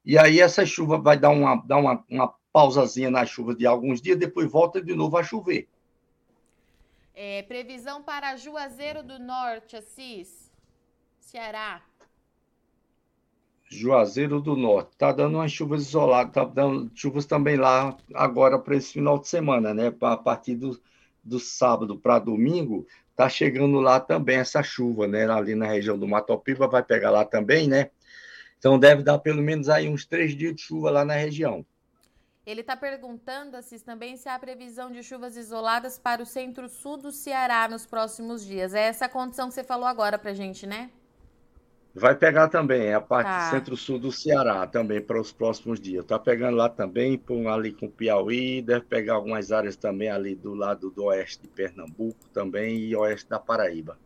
E 0.07 0.17
aí 0.17 0.39
essa 0.39 0.65
chuva 0.65 0.97
vai 0.97 1.19
dar 1.19 1.31
uma, 1.31 1.57
dar 1.65 1.75
uma, 1.75 2.01
uma 2.09 2.33
pausazinha 2.53 3.11
na 3.11 3.25
chuva 3.25 3.53
de 3.53 3.67
alguns 3.67 4.01
dias, 4.01 4.17
depois 4.17 4.49
volta 4.49 4.81
de 4.81 4.95
novo 4.95 5.17
a 5.17 5.21
chover. 5.21 5.67
É, 7.13 7.41
previsão 7.41 8.01
para 8.01 8.37
Juazeiro 8.37 9.03
do 9.03 9.19
Norte, 9.19 9.75
Assis. 9.75 10.49
Ceará. 11.19 11.81
Juazeiro 13.69 14.39
do 14.39 14.55
Norte. 14.55 14.91
Está 14.93 15.11
dando 15.11 15.39
umas 15.39 15.51
chuvas 15.51 15.81
isoladas, 15.81 16.29
está 16.29 16.45
dando 16.45 16.89
chuvas 16.95 17.25
também 17.25 17.57
lá 17.57 17.97
agora 18.13 18.57
para 18.57 18.77
esse 18.77 18.93
final 18.93 19.19
de 19.19 19.27
semana, 19.27 19.73
né? 19.73 19.93
A 19.99 20.15
partir 20.15 20.55
do, 20.55 20.79
do 21.21 21.37
sábado 21.37 21.97
para 21.97 22.17
domingo, 22.17 22.87
está 23.11 23.27
chegando 23.27 23.81
lá 23.81 23.99
também 23.99 24.37
essa 24.37 24.63
chuva, 24.63 25.05
né? 25.05 25.29
Ali 25.29 25.53
na 25.53 25.67
região 25.67 25.99
do 25.99 26.07
Matopiba, 26.07 26.65
vai 26.65 26.81
pegar 26.81 27.11
lá 27.11 27.25
também, 27.25 27.67
né? 27.67 27.89
Então 28.59 28.79
deve 28.79 29.03
dar 29.03 29.19
pelo 29.19 29.41
menos 29.41 29.69
aí 29.69 29.87
uns 29.87 30.05
três 30.05 30.35
dias 30.35 30.55
de 30.55 30.61
chuva 30.61 30.89
lá 30.89 31.05
na 31.05 31.13
região. 31.13 31.65
Ele 32.45 32.61
está 32.61 32.77
perguntando, 32.77 33.57
Assis, 33.57 33.83
também 33.83 34.15
se 34.15 34.29
há 34.29 34.39
previsão 34.39 34.89
de 34.89 35.03
chuvas 35.03 35.35
isoladas 35.35 35.99
para 35.99 36.23
o 36.23 36.25
centro-sul 36.25 36.95
do 36.95 37.11
Ceará 37.11 37.67
nos 37.67 37.85
próximos 37.85 38.45
dias. 38.45 38.73
É 38.73 38.83
essa 38.83 39.09
condição 39.09 39.49
que 39.49 39.53
você 39.53 39.65
falou 39.65 39.85
agora 39.85 40.17
para 40.17 40.33
gente, 40.33 40.65
né? 40.65 40.89
Vai 41.93 42.15
pegar 42.15 42.47
também 42.47 42.93
a 42.93 43.01
parte 43.01 43.27
tá. 43.27 43.49
centro-sul 43.49 43.99
do 43.99 44.11
Ceará 44.11 44.65
também 44.65 45.01
para 45.01 45.19
os 45.19 45.31
próximos 45.31 45.79
dias. 45.79 46.03
Está 46.03 46.17
pegando 46.17 46.55
lá 46.55 46.69
também, 46.69 47.17
por 47.17 47.45
ali 47.47 47.73
com 47.73 47.89
Piauí, 47.89 48.61
deve 48.61 48.85
pegar 48.85 49.15
algumas 49.15 49.51
áreas 49.51 49.75
também 49.75 50.09
ali 50.09 50.33
do 50.33 50.53
lado 50.53 50.89
do 50.89 51.05
oeste 51.05 51.41
de 51.41 51.47
Pernambuco 51.49 52.29
também 52.31 52.77
e 52.77 52.95
oeste 52.95 53.27
da 53.27 53.39
Paraíba. 53.39 53.97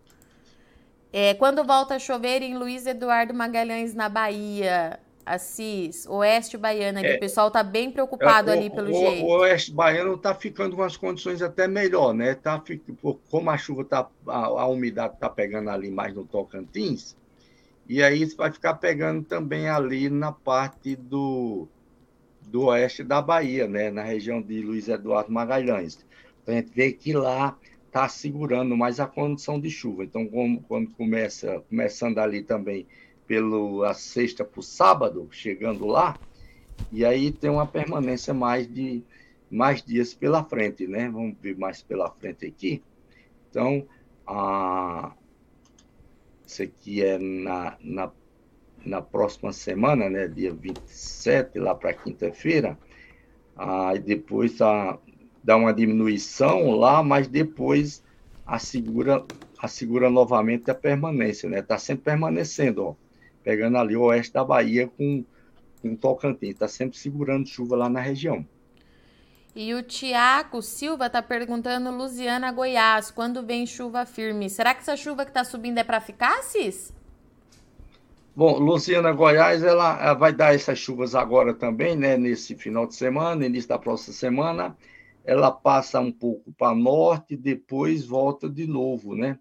É, 1.14 1.34
quando 1.34 1.64
volta 1.64 1.96
a 1.96 2.00
chover 2.00 2.42
em 2.42 2.58
Luiz 2.58 2.86
Eduardo 2.86 3.34
Magalhães, 3.34 3.94
na 3.94 4.08
Bahia, 4.08 4.98
Assis, 5.26 6.06
Oeste 6.08 6.58
Baiana, 6.58 7.02
é, 7.02 7.16
o 7.16 7.20
pessoal 7.20 7.48
está 7.48 7.64
bem 7.64 7.92
preocupado 7.92 8.50
é, 8.50 8.54
ali 8.54 8.70
pelo 8.70 8.90
o, 8.90 8.94
jeito. 8.94 9.26
O 9.26 9.40
Oeste 9.40 9.74
Baiano 9.74 10.16
está 10.16 10.34
ficando 10.34 10.76
com 10.76 10.84
as 10.84 10.96
condições 10.96 11.42
até 11.42 11.68
melhor, 11.68 12.14
né? 12.14 12.36
Tá, 12.36 12.62
como 13.30 13.50
a 13.50 13.58
chuva 13.58 13.84
tá, 13.84 14.08
a, 14.28 14.38
a 14.38 14.68
umidade 14.68 15.16
está 15.16 15.30
pegando 15.30 15.70
ali 15.70 15.92
mais 15.92 16.14
no 16.14 16.26
Tocantins, 16.26 17.16
e 17.88 18.02
aí 18.02 18.26
vai 18.36 18.52
ficar 18.52 18.76
pegando 18.76 19.24
também 19.24 19.68
ali 19.68 20.10
na 20.10 20.32
parte 20.32 20.96
do, 20.96 21.68
do 22.48 22.66
oeste 22.66 23.04
da 23.04 23.22
Bahia, 23.22 23.68
né? 23.68 23.92
Na 23.92 24.04
região 24.04 24.42
de 24.42 24.62
Luiz 24.62 24.88
Eduardo 24.88 25.32
Magalhães. 25.32 26.00
Então 26.42 26.56
a 26.56 26.58
gente 26.58 26.72
vê 26.74 26.92
que 26.94 27.14
lá 27.14 27.58
está 27.92 28.08
segurando 28.08 28.78
mais 28.78 29.02
a 29.02 29.06
condição 29.06 29.60
de 29.60 29.70
chuva. 29.70 30.06
Então, 30.06 30.26
como, 30.26 30.62
quando 30.62 30.90
começa, 30.92 31.62
começando 31.70 32.20
ali 32.20 32.42
também 32.42 32.88
pela 33.28 33.94
sexta 33.94 34.46
para 34.46 34.62
o 34.62 34.64
sábado, 34.64 35.28
chegando 35.30 35.86
lá, 35.86 36.18
e 36.90 37.04
aí 37.04 37.32
tem 37.32 37.50
uma 37.50 37.68
permanência 37.68 38.34
mais 38.34 38.66
de 38.74 39.04
mais 39.50 39.84
dias 39.84 40.14
pela 40.14 40.42
frente, 40.46 40.88
né? 40.88 41.10
Vamos 41.10 41.36
ver 41.42 41.58
mais 41.58 41.82
pela 41.82 42.10
frente 42.10 42.46
aqui. 42.46 42.82
Então, 43.50 43.86
a, 44.26 45.12
isso 46.48 46.64
aqui 46.64 47.04
é 47.04 47.18
na, 47.18 47.76
na, 47.82 48.12
na 48.86 49.02
próxima 49.02 49.52
semana, 49.52 50.10
né? 50.10 50.30
Dia 50.30 50.54
27, 50.54 51.60
lá 51.60 51.76
para 51.76 51.94
quinta-feira. 51.94 52.80
Aí 53.58 54.00
depois 54.00 54.62
a, 54.62 54.98
dá 55.44 55.56
uma 55.58 55.74
diminuição 55.74 56.72
lá, 56.72 57.02
mas 57.04 57.28
depois 57.28 58.04
assegura, 58.46 59.26
assegura 59.60 60.10
novamente 60.10 60.70
a 60.70 60.76
permanência, 60.76 61.50
né? 61.50 61.60
Está 61.60 61.78
sempre 61.78 62.06
permanecendo, 62.06 62.86
ó 62.86 62.96
pegando 63.44 63.78
ali 63.78 63.96
o 63.96 64.04
oeste 64.04 64.34
da 64.34 64.44
Bahia 64.44 64.88
com, 64.88 65.24
com 65.82 65.96
Tocantins. 65.96 66.52
Está 66.52 66.68
sempre 66.68 66.98
segurando 66.98 67.48
chuva 67.48 67.76
lá 67.76 67.90
na 67.90 68.00
região. 68.00 68.46
E 69.54 69.74
o 69.74 69.84
Tiago 69.84 70.62
Silva 70.62 71.08
está 71.08 71.22
perguntando, 71.22 71.92
Luziana, 71.92 72.52
Goiás, 72.54 73.12
quando 73.12 73.46
vem 73.46 73.66
chuva 73.66 74.06
firme? 74.06 74.50
Será 74.50 74.74
que 74.74 74.82
essa 74.82 74.96
chuva 74.96 75.26
que 75.26 75.32
está 75.32 75.44
subindo 75.44 75.78
é 75.78 75.84
para 75.84 76.00
ficar, 76.00 76.42
Cis? 76.44 76.94
Bom, 78.34 78.58
Luciana, 78.60 79.12
Goiás, 79.12 79.62
ela 79.62 80.14
vai 80.14 80.32
dar 80.32 80.56
essas 80.56 80.80
chuvas 80.80 81.14
agora 81.16 81.54
também, 81.54 81.98
né? 81.98 82.16
Nesse 82.16 82.56
final 82.56 82.88
de 82.88 82.96
semana, 82.96 83.46
início 83.46 83.68
da 83.68 83.78
próxima 83.78 84.14
semana. 84.14 84.78
Ela 85.24 85.52
passa 85.52 86.00
um 86.00 86.12
pouco 86.12 86.52
para 86.54 86.76
norte, 86.76 87.36
depois 87.36 88.06
volta 88.06 88.50
de 88.50 88.66
novo, 88.68 89.16
né? 89.16 89.40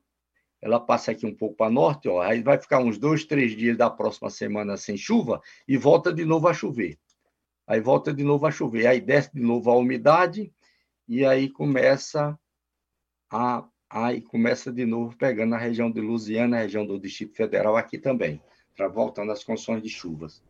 ela 0.61 0.79
passa 0.79 1.13
aqui 1.13 1.25
um 1.25 1.35
pouco 1.35 1.57
para 1.57 1.71
norte, 1.71 2.09
ó, 2.09 2.21
aí 2.21 2.43
vai 2.43 2.59
ficar 2.59 2.81
uns 2.81 2.99
dois, 2.99 3.25
três 3.25 3.57
dias 3.57 3.77
da 3.77 3.89
próxima 3.89 4.29
semana 4.29 4.77
sem 4.77 4.97
chuva 4.97 5.41
e 5.67 5.77
volta 5.77 6.13
de 6.13 6.25
novo 6.25 6.49
a 6.49 6.55
chover. 6.55 6.99
Aí 7.67 7.81
volta 7.81 8.13
de 8.13 8.23
novo 8.23 8.47
a 8.47 8.51
chover, 8.51 8.87
aí 8.87 9.01
desce 9.01 9.33
de 9.33 9.41
novo 9.41 9.71
a 9.71 9.77
umidade 9.77 10.53
e 11.09 11.25
aí 11.25 11.49
começa 11.49 12.39
a 13.31 13.67
aí 13.89 14.21
começa 14.21 14.73
de 14.73 14.87
novo 14.87 15.17
pegando 15.17 15.55
a 15.55 15.59
região 15.59 15.91
de 15.91 16.01
Lusiana, 16.01 16.59
a 16.59 16.61
região 16.61 16.87
do 16.87 16.99
Distrito 16.99 17.35
Federal 17.35 17.77
aqui 17.77 17.99
também, 17.99 18.41
para 18.77 18.87
voltando 18.87 19.33
às 19.33 19.43
condições 19.43 19.83
de 19.83 19.89
chuvas. 19.89 20.41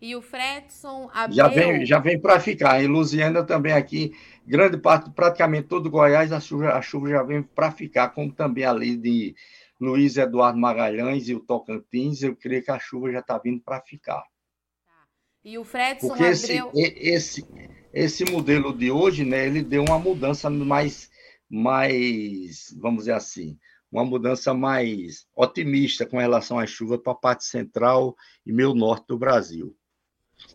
E 0.00 0.14
o 0.14 0.22
Fredson 0.22 1.10
Abreu... 1.12 1.36
Já 1.36 1.48
vem, 1.48 1.84
já 1.84 1.98
vem 1.98 2.20
para 2.20 2.38
ficar. 2.38 2.82
Em 2.82 2.86
Lusiana 2.86 3.44
também 3.44 3.72
aqui, 3.72 4.12
grande 4.46 4.78
parte, 4.78 5.10
praticamente 5.10 5.66
todo 5.66 5.90
Goiás, 5.90 6.32
a 6.32 6.38
chuva, 6.38 6.72
a 6.72 6.80
chuva 6.80 7.08
já 7.08 7.22
vem 7.22 7.42
para 7.42 7.72
ficar, 7.72 8.10
como 8.10 8.32
também 8.32 8.64
ali 8.64 8.96
de 8.96 9.34
Luiz 9.80 10.16
Eduardo 10.16 10.58
Magalhães 10.58 11.28
e 11.28 11.34
o 11.34 11.40
Tocantins, 11.40 12.22
eu 12.22 12.36
creio 12.36 12.62
que 12.62 12.70
a 12.70 12.78
chuva 12.78 13.10
já 13.10 13.20
está 13.20 13.38
vindo 13.38 13.60
para 13.60 13.80
ficar. 13.80 14.22
E 15.44 15.58
o 15.58 15.64
Fredson 15.64 16.08
Porque 16.08 16.24
Abreu... 16.24 16.70
Esse, 16.74 16.98
esse, 16.98 17.46
esse 17.92 18.24
modelo 18.30 18.76
de 18.76 18.90
hoje, 18.90 19.24
né, 19.24 19.46
ele 19.46 19.62
deu 19.62 19.82
uma 19.82 19.98
mudança 19.98 20.48
mais, 20.48 21.10
mais, 21.50 22.74
vamos 22.78 23.00
dizer 23.00 23.14
assim, 23.14 23.58
uma 23.90 24.04
mudança 24.04 24.52
mais 24.52 25.26
otimista 25.34 26.04
com 26.06 26.18
relação 26.18 26.58
à 26.58 26.66
chuva 26.66 26.98
para 26.98 27.12
a 27.12 27.16
parte 27.16 27.44
central 27.44 28.14
e 28.44 28.52
meio 28.52 28.74
norte 28.74 29.06
do 29.08 29.18
Brasil. 29.18 29.74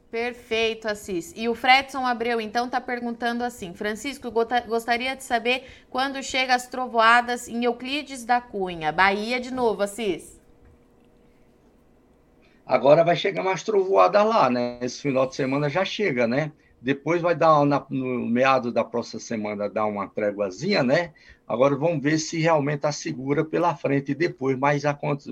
Perfeito, 0.10 0.88
Assis. 0.88 1.34
E 1.36 1.50
o 1.50 1.56
Fredson 1.56 2.06
Abreu, 2.06 2.40
então, 2.40 2.68
está 2.68 2.80
perguntando 2.80 3.44
assim: 3.44 3.74
Francisco, 3.74 4.32
gostaria 4.68 5.16
de 5.16 5.24
saber 5.24 5.64
quando 5.90 6.22
chega 6.22 6.54
as 6.54 6.68
trovoadas 6.68 7.48
em 7.48 7.64
Euclides 7.64 8.24
da 8.24 8.40
Cunha, 8.40 8.92
Bahia 8.92 9.40
de 9.40 9.52
novo, 9.52 9.82
Assis. 9.82 10.40
Agora 12.66 13.04
vai 13.04 13.16
chegar 13.16 13.44
mais 13.44 13.64
trovoada 13.64 14.24
lá, 14.24 14.50
né? 14.50 14.78
Esse 14.82 15.02
final 15.02 15.28
de 15.28 15.36
semana 15.36 15.68
já 15.68 15.84
chega, 15.84 16.28
né? 16.28 16.52
Depois 16.84 17.22
vai 17.22 17.34
dar, 17.34 17.66
no 17.66 18.28
meado 18.28 18.72
da 18.72 18.84
próxima 18.84 19.20
semana, 19.20 19.70
dar 19.70 19.86
uma 19.86 20.08
tréguazinha, 20.08 20.84
né? 20.84 21.14
Agora 21.48 21.76
vamos 21.76 22.04
ver 22.04 22.20
se 22.20 22.40
realmente 22.40 22.78
está 22.78 22.92
segura 22.92 23.44
pela 23.44 23.76
frente 23.76 24.12
e 24.12 24.16
depois 24.16 24.58
mais 24.58 24.84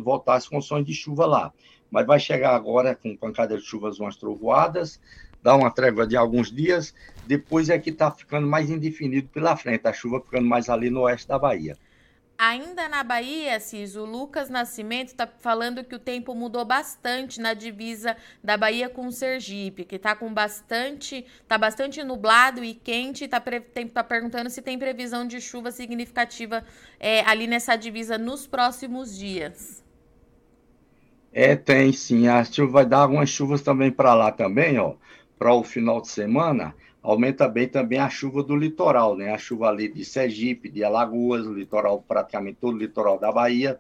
voltar 0.03 0.35
as 0.35 0.47
condições 0.47 0.85
de 0.85 0.93
chuva 0.93 1.25
lá 1.25 1.53
mas 1.91 2.07
vai 2.07 2.19
chegar 2.19 2.55
agora 2.55 2.95
com 2.95 3.15
pancada 3.17 3.57
de 3.57 3.63
chuvas, 3.63 3.99
umas 3.99 4.15
trovoadas, 4.15 4.99
dá 5.43 5.55
uma 5.55 5.69
trégua 5.69 6.07
de 6.07 6.15
alguns 6.15 6.49
dias, 6.49 6.95
depois 7.27 7.69
é 7.69 7.77
que 7.77 7.89
está 7.89 8.09
ficando 8.09 8.47
mais 8.47 8.69
indefinido 8.69 9.27
pela 9.27 9.57
frente, 9.57 9.85
a 9.85 9.93
chuva 9.93 10.21
ficando 10.21 10.47
mais 10.47 10.69
ali 10.69 10.89
no 10.89 11.01
oeste 11.01 11.27
da 11.27 11.37
Bahia. 11.37 11.77
Ainda 12.43 12.89
na 12.89 13.03
Bahia, 13.03 13.59
Cis, 13.59 13.95
o 13.95 14.03
Lucas 14.03 14.49
Nascimento 14.49 15.09
está 15.09 15.27
falando 15.27 15.83
que 15.83 15.93
o 15.93 15.99
tempo 15.99 16.33
mudou 16.33 16.65
bastante 16.65 17.39
na 17.39 17.53
divisa 17.53 18.17
da 18.43 18.57
Bahia 18.57 18.89
com 18.89 19.11
Sergipe, 19.11 19.85
que 19.85 19.97
está 19.97 20.15
com 20.15 20.33
bastante, 20.33 21.23
tá 21.47 21.55
bastante 21.55 22.03
nublado 22.03 22.63
e 22.63 22.73
quente, 22.73 23.25
está 23.25 23.39
tá 23.93 24.03
perguntando 24.03 24.49
se 24.49 24.59
tem 24.59 24.79
previsão 24.79 25.27
de 25.27 25.39
chuva 25.39 25.69
significativa 25.71 26.65
é, 26.99 27.21
ali 27.29 27.45
nessa 27.45 27.75
divisa 27.75 28.17
nos 28.17 28.47
próximos 28.47 29.15
dias. 29.15 29.83
É, 31.31 31.55
tem 31.55 31.93
sim. 31.93 32.27
A 32.27 32.43
chuva 32.43 32.71
vai 32.71 32.85
dar 32.87 33.01
algumas 33.01 33.29
chuvas 33.29 33.61
também 33.61 33.91
para 33.91 34.15
lá 34.15 34.31
também, 34.31 34.79
ó, 34.79 34.95
para 35.37 35.53
o 35.53 35.63
final 35.63 36.01
de 36.01 36.07
semana. 36.07 36.73
Aumenta 37.01 37.47
bem 37.47 37.67
também 37.67 37.97
a 37.97 38.09
chuva 38.09 38.43
do 38.43 38.55
litoral, 38.55 39.15
né? 39.15 39.31
A 39.31 39.37
chuva 39.37 39.69
ali 39.69 39.91
de 39.91 40.05
Sergipe, 40.05 40.69
de 40.69 40.83
Alagoas, 40.83 41.47
o 41.47 41.53
litoral, 41.53 42.03
praticamente 42.07 42.59
todo 42.61 42.75
o 42.75 42.77
litoral 42.77 43.17
da 43.17 43.31
Bahia, 43.31 43.79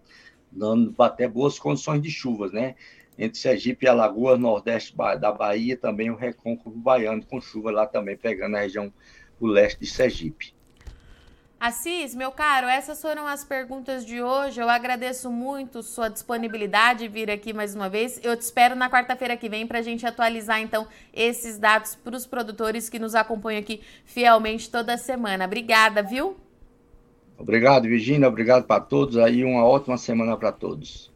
dando 0.51 0.93
até 1.01 1.27
boas 1.27 1.59
condições 1.59 2.01
de 2.01 2.09
chuvas, 2.09 2.51
né? 2.51 2.75
Entre 3.17 3.37
Sergipe 3.37 3.85
e 3.85 3.89
Alagoas, 3.89 4.39
nordeste 4.39 4.95
da 4.97 5.31
Bahia, 5.31 5.77
também 5.77 6.09
o 6.09 6.15
recôncavo 6.15 6.75
baiano 6.75 7.23
com 7.23 7.39
chuva 7.39 7.69
lá 7.69 7.85
também, 7.85 8.17
pegando 8.17 8.55
a 8.55 8.61
região 8.61 8.91
do 9.39 9.45
leste 9.45 9.79
de 9.79 9.87
Sergipe. 9.87 10.55
Assis, 11.61 12.15
meu 12.15 12.31
caro, 12.31 12.65
essas 12.65 12.99
foram 12.99 13.27
as 13.27 13.43
perguntas 13.43 14.03
de 14.03 14.19
hoje. 14.19 14.59
Eu 14.59 14.67
agradeço 14.67 15.29
muito 15.29 15.83
sua 15.83 16.09
disponibilidade 16.09 17.01
de 17.01 17.07
vir 17.07 17.29
aqui 17.29 17.53
mais 17.53 17.75
uma 17.75 17.87
vez. 17.87 18.19
Eu 18.23 18.35
te 18.35 18.41
espero 18.41 18.73
na 18.73 18.89
quarta-feira 18.89 19.37
que 19.37 19.47
vem 19.47 19.67
para 19.67 19.77
a 19.77 19.81
gente 19.83 20.03
atualizar 20.03 20.59
então 20.59 20.87
esses 21.13 21.59
dados 21.59 21.93
para 21.93 22.15
os 22.15 22.25
produtores 22.25 22.89
que 22.89 22.97
nos 22.97 23.13
acompanham 23.13 23.59
aqui 23.59 23.79
fielmente 24.05 24.71
toda 24.71 24.97
semana. 24.97 25.45
Obrigada, 25.45 26.01
viu? 26.01 26.35
Obrigado, 27.37 27.83
Virginia. 27.83 28.27
Obrigado 28.27 28.65
para 28.65 28.81
todos. 28.81 29.17
Aí 29.17 29.43
uma 29.43 29.63
ótima 29.63 29.99
semana 29.99 30.35
para 30.35 30.51
todos. 30.51 31.10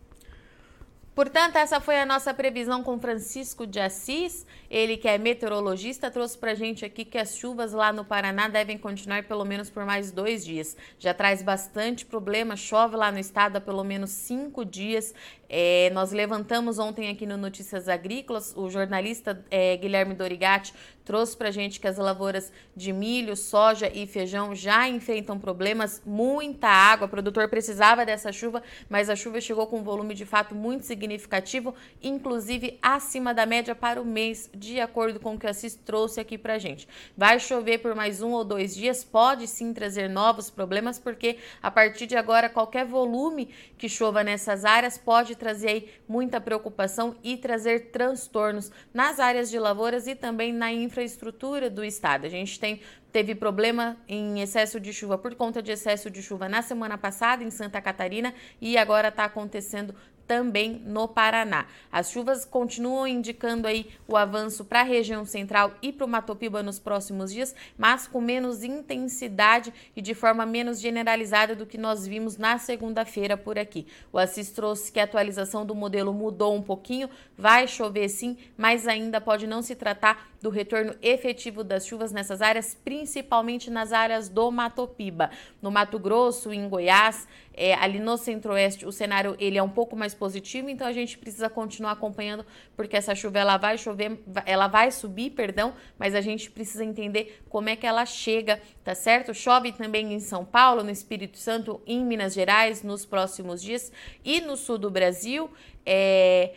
Portanto, 1.16 1.56
essa 1.56 1.80
foi 1.80 1.98
a 1.98 2.06
nossa 2.06 2.34
previsão 2.34 2.84
com 2.84 3.00
Francisco 3.00 3.66
de 3.66 3.80
Assis. 3.80 4.46
Ele 4.70 4.98
que 4.98 5.08
é 5.08 5.18
meteorologista, 5.18 6.12
trouxe 6.12 6.38
para 6.38 6.54
gente 6.54 6.84
aqui 6.84 7.06
que 7.06 7.18
as 7.18 7.38
chuvas 7.38 7.72
lá 7.72 7.94
no 7.94 8.04
Paraná 8.04 8.50
devem 8.50 8.78
continuar 8.78 9.24
pelo 9.24 9.46
menos 9.46 9.70
por 9.70 9.86
mais 9.86 10.12
dois 10.12 10.44
dias. 10.44 10.76
Já 11.00 11.14
traz 11.14 11.42
bastante 11.42 12.06
problema, 12.06 12.58
chove 12.58 12.98
lá 12.98 13.14
no 13.14 13.18
estado 13.18 13.56
há 13.56 13.62
pelo 13.62 13.86
menos 13.86 14.10
cinco 14.10 14.66
dias. 14.66 15.14
É, 15.48 15.90
nós 15.94 16.12
levantamos 16.12 16.80
ontem 16.80 17.10
aqui 17.10 17.26
no 17.26 17.38
Notícias 17.38 17.88
Agrícolas, 17.88 18.54
o 18.56 18.70
jornalista 18.70 19.44
é, 19.52 19.78
Guilherme 19.78 20.16
Dorigatti 20.16 20.74
trouxe 21.04 21.38
para 21.38 21.52
gente 21.52 21.80
que 21.80 21.88
as 21.88 21.98
lavouras 21.98 22.52
de 22.76 22.92
milho, 22.92 23.36
soja 23.36 23.88
e 23.94 24.08
feijão 24.08 24.56
já 24.56 24.90
enfrentam 24.90 25.38
problemas, 25.40 26.02
muita 26.04 26.68
água, 26.68 27.06
o 27.06 27.10
produtor 27.10 27.48
precisava 27.48 28.04
dessa 28.04 28.32
chuva, 28.32 28.64
mas 28.90 29.08
a 29.08 29.16
chuva 29.16 29.40
chegou 29.40 29.68
com 29.68 29.80
um 29.80 29.84
volume 29.84 30.16
de 30.16 30.26
fato 30.26 30.56
muito 30.56 30.84
significativo 30.84 31.76
inclusive 32.02 32.80
acima 32.82 33.34
da 33.34 33.46
média 33.46 33.76
para 33.76 34.02
o 34.02 34.06
mês, 34.06 34.50
de 34.54 34.80
acordo 34.80 35.20
com 35.20 35.36
o 35.36 35.40
que 35.40 35.48
a 35.48 35.54
CIS 35.54 35.76
trouxe 35.76 36.20
aqui 36.20 36.38
para 36.38 36.58
gente. 36.58 36.88
Vai 37.16 37.40
chover 37.40 37.80
por 37.80 37.94
mais 37.96 38.22
um 38.22 38.32
ou 38.32 38.44
dois 38.44 38.76
dias, 38.76 39.04
pode 39.04 39.48
sim 39.48 39.74
trazer 39.74 40.10
novos 40.10 40.50
problemas, 40.50 40.98
porque 40.98 41.38
a 41.62 41.70
partir 41.70 42.08
de 42.08 42.16
agora 42.16 42.50
qualquer 42.50 42.86
volume 42.86 43.50
que 43.78 43.88
chova 43.88 44.24
nessas 44.24 44.66
áreas 44.66 44.98
pode 44.98 45.35
trazer 45.36 45.68
aí 45.68 45.90
muita 46.08 46.42
preocupação 46.42 47.16
e 47.24 47.38
trazer 47.38 47.92
transtornos 47.92 48.72
nas 48.94 49.20
áreas 49.20 49.50
de 49.50 49.60
lavouras 49.60 50.08
e 50.08 50.16
também 50.16 50.52
na 50.52 50.72
infraestrutura 50.72 51.70
do 51.70 51.84
estado. 51.84 52.26
A 52.26 52.30
gente 52.30 52.60
tem 52.60 52.82
teve 53.12 53.34
problema 53.34 53.96
em 54.10 54.42
excesso 54.42 54.78
de 54.78 54.92
chuva 54.92 55.18
por 55.18 55.34
conta 55.36 55.62
de 55.62 55.72
excesso 55.72 56.10
de 56.12 56.22
chuva 56.22 56.50
na 56.50 56.62
semana 56.62 56.98
passada 56.98 57.46
em 57.46 57.50
Santa 57.50 57.82
Catarina 57.82 58.34
e 58.60 58.78
agora 58.78 59.08
está 59.08 59.24
acontecendo 59.24 59.96
também 60.28 60.82
no 60.86 61.08
Paraná. 61.08 61.66
As 61.92 62.12
chuvas 62.12 62.46
continuam 62.46 63.08
indicando 63.08 63.68
aí 63.68 63.90
o 64.08 64.18
avanço 64.18 64.66
para 64.66 64.82
a 64.82 64.84
região 64.84 65.26
central 65.26 65.74
e 65.82 65.92
para 65.92 66.06
o 66.06 66.10
Matopiba 66.10 66.62
nos 66.62 66.80
próximos 66.80 67.32
dias, 67.32 67.56
mas 67.78 68.08
com 68.08 68.20
menos 68.20 68.64
intensidade 68.64 69.74
e 69.96 70.02
de 70.02 70.14
forma 70.14 70.46
menos 70.46 70.80
generalizada 70.80 71.56
do 71.56 71.66
que 71.66 71.78
nós 71.78 72.06
vimos 72.06 72.38
na 72.38 72.58
segunda-feira 72.58 73.38
por 73.38 73.58
aqui. 73.58 73.88
O 74.12 74.18
Assis 74.18 74.52
trouxe 74.52 74.92
que 74.92 75.00
a 75.00 75.04
atualização 75.04 75.66
do 75.66 75.76
modelo 75.76 76.14
mudou 76.14 76.56
um 76.56 76.62
pouquinho, 76.62 77.10
vai 77.38 77.68
chover 77.68 78.10
sim, 78.10 78.38
mas 78.58 78.88
ainda 78.88 79.22
pode 79.22 79.48
não 79.48 79.62
se 79.62 79.76
tratar 79.76 80.30
do 80.46 80.52
retorno 80.52 80.94
efetivo 81.02 81.64
das 81.64 81.88
chuvas 81.88 82.12
nessas 82.12 82.40
áreas, 82.40 82.78
principalmente 82.86 83.72
nas 83.72 83.92
áreas 83.92 84.30
do 84.30 84.52
Matopiba. 84.52 85.32
No 85.60 85.72
Mato 85.72 85.98
Grosso, 85.98 86.54
em 86.54 86.70
Goiás, 86.70 87.28
é, 87.52 87.74
ali 87.74 88.00
no 88.00 88.16
centro-oeste, 88.16 88.86
o 88.86 88.92
cenário 88.92 89.36
ele 89.40 89.58
é 89.58 89.64
um 89.64 89.70
pouco 89.70 89.96
mais 89.96 90.14
positivo, 90.14 90.70
então 90.70 90.86
a 90.86 90.92
gente 90.92 91.18
precisa 91.18 91.50
continuar 91.50 91.94
acompanhando, 91.94 92.46
porque 92.76 92.96
essa 92.96 93.16
chuva 93.16 93.40
ela 93.40 93.58
vai 93.58 93.76
chover, 93.76 94.20
ela 94.46 94.68
vai 94.68 94.92
subir, 94.92 95.32
perdão, 95.32 95.74
mas 95.98 96.14
a 96.14 96.22
gente 96.22 96.52
precisa 96.52 96.86
entender 96.86 97.42
como 97.50 97.70
é 97.70 97.76
que 97.76 97.88
ela 97.88 98.06
chega, 98.06 98.62
tá 98.84 98.94
certo? 98.94 99.34
Chove 99.34 99.72
também 99.72 100.14
em 100.14 100.20
São 100.20 100.46
Paulo, 100.46 100.84
no 100.84 100.92
Espírito 100.92 101.40
Santo, 101.40 101.82
em 101.88 102.06
Minas 102.06 102.36
Gerais, 102.36 102.84
nos 102.84 103.04
próximos 103.04 103.64
dias, 103.64 103.92
e 104.24 104.42
no 104.42 104.56
sul 104.56 104.78
do 104.78 104.92
Brasil. 104.92 105.50
É, 105.88 106.52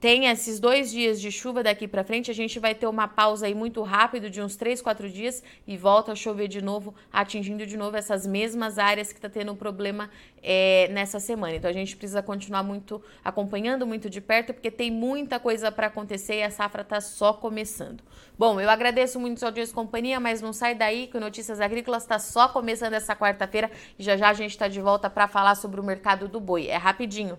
tem 0.00 0.28
esses 0.28 0.58
dois 0.58 0.90
dias 0.90 1.20
de 1.20 1.30
chuva 1.30 1.62
daqui 1.62 1.86
para 1.86 2.02
frente, 2.02 2.30
a 2.30 2.34
gente 2.34 2.58
vai 2.58 2.74
ter 2.74 2.86
uma 2.86 3.06
pausa 3.06 3.46
aí 3.46 3.54
muito 3.54 3.82
rápido 3.82 4.30
de 4.30 4.40
uns 4.40 4.56
3, 4.56 4.80
4 4.80 5.10
dias 5.10 5.42
e 5.66 5.76
volta 5.76 6.12
a 6.12 6.14
chover 6.14 6.48
de 6.48 6.62
novo, 6.62 6.94
atingindo 7.12 7.66
de 7.66 7.76
novo 7.76 7.98
essas 7.98 8.26
mesmas 8.26 8.78
áreas 8.78 9.12
que 9.12 9.18
está 9.18 9.28
tendo 9.28 9.54
problema 9.54 10.08
é, 10.42 10.88
nessa 10.90 11.20
semana. 11.20 11.54
Então 11.54 11.68
a 11.68 11.74
gente 11.74 11.94
precisa 11.98 12.22
continuar 12.22 12.62
muito 12.62 13.02
acompanhando 13.22 13.86
muito 13.86 14.08
de 14.08 14.22
perto, 14.22 14.54
porque 14.54 14.70
tem 14.70 14.90
muita 14.90 15.38
coisa 15.38 15.70
para 15.70 15.88
acontecer 15.88 16.36
e 16.36 16.42
a 16.42 16.50
safra 16.50 16.80
está 16.80 16.98
só 17.02 17.34
começando. 17.34 18.02
Bom, 18.38 18.58
eu 18.58 18.70
agradeço 18.70 19.20
muito 19.20 19.38
sua 19.38 19.48
audiência 19.48 19.72
e 19.72 19.74
companhia, 19.74 20.18
mas 20.18 20.40
não 20.40 20.54
sai 20.54 20.74
daí 20.74 21.08
que 21.08 21.18
o 21.18 21.20
Notícias 21.20 21.60
Agrícolas 21.60 22.04
está 22.04 22.18
só 22.18 22.48
começando 22.48 22.94
essa 22.94 23.14
quarta-feira 23.14 23.70
e 23.98 24.02
já 24.02 24.16
já 24.16 24.30
a 24.30 24.34
gente 24.34 24.52
está 24.52 24.66
de 24.66 24.80
volta 24.80 25.10
para 25.10 25.28
falar 25.28 25.56
sobre 25.56 25.78
o 25.78 25.84
mercado 25.84 26.26
do 26.26 26.40
boi. 26.40 26.68
É 26.68 26.76
rapidinho. 26.78 27.38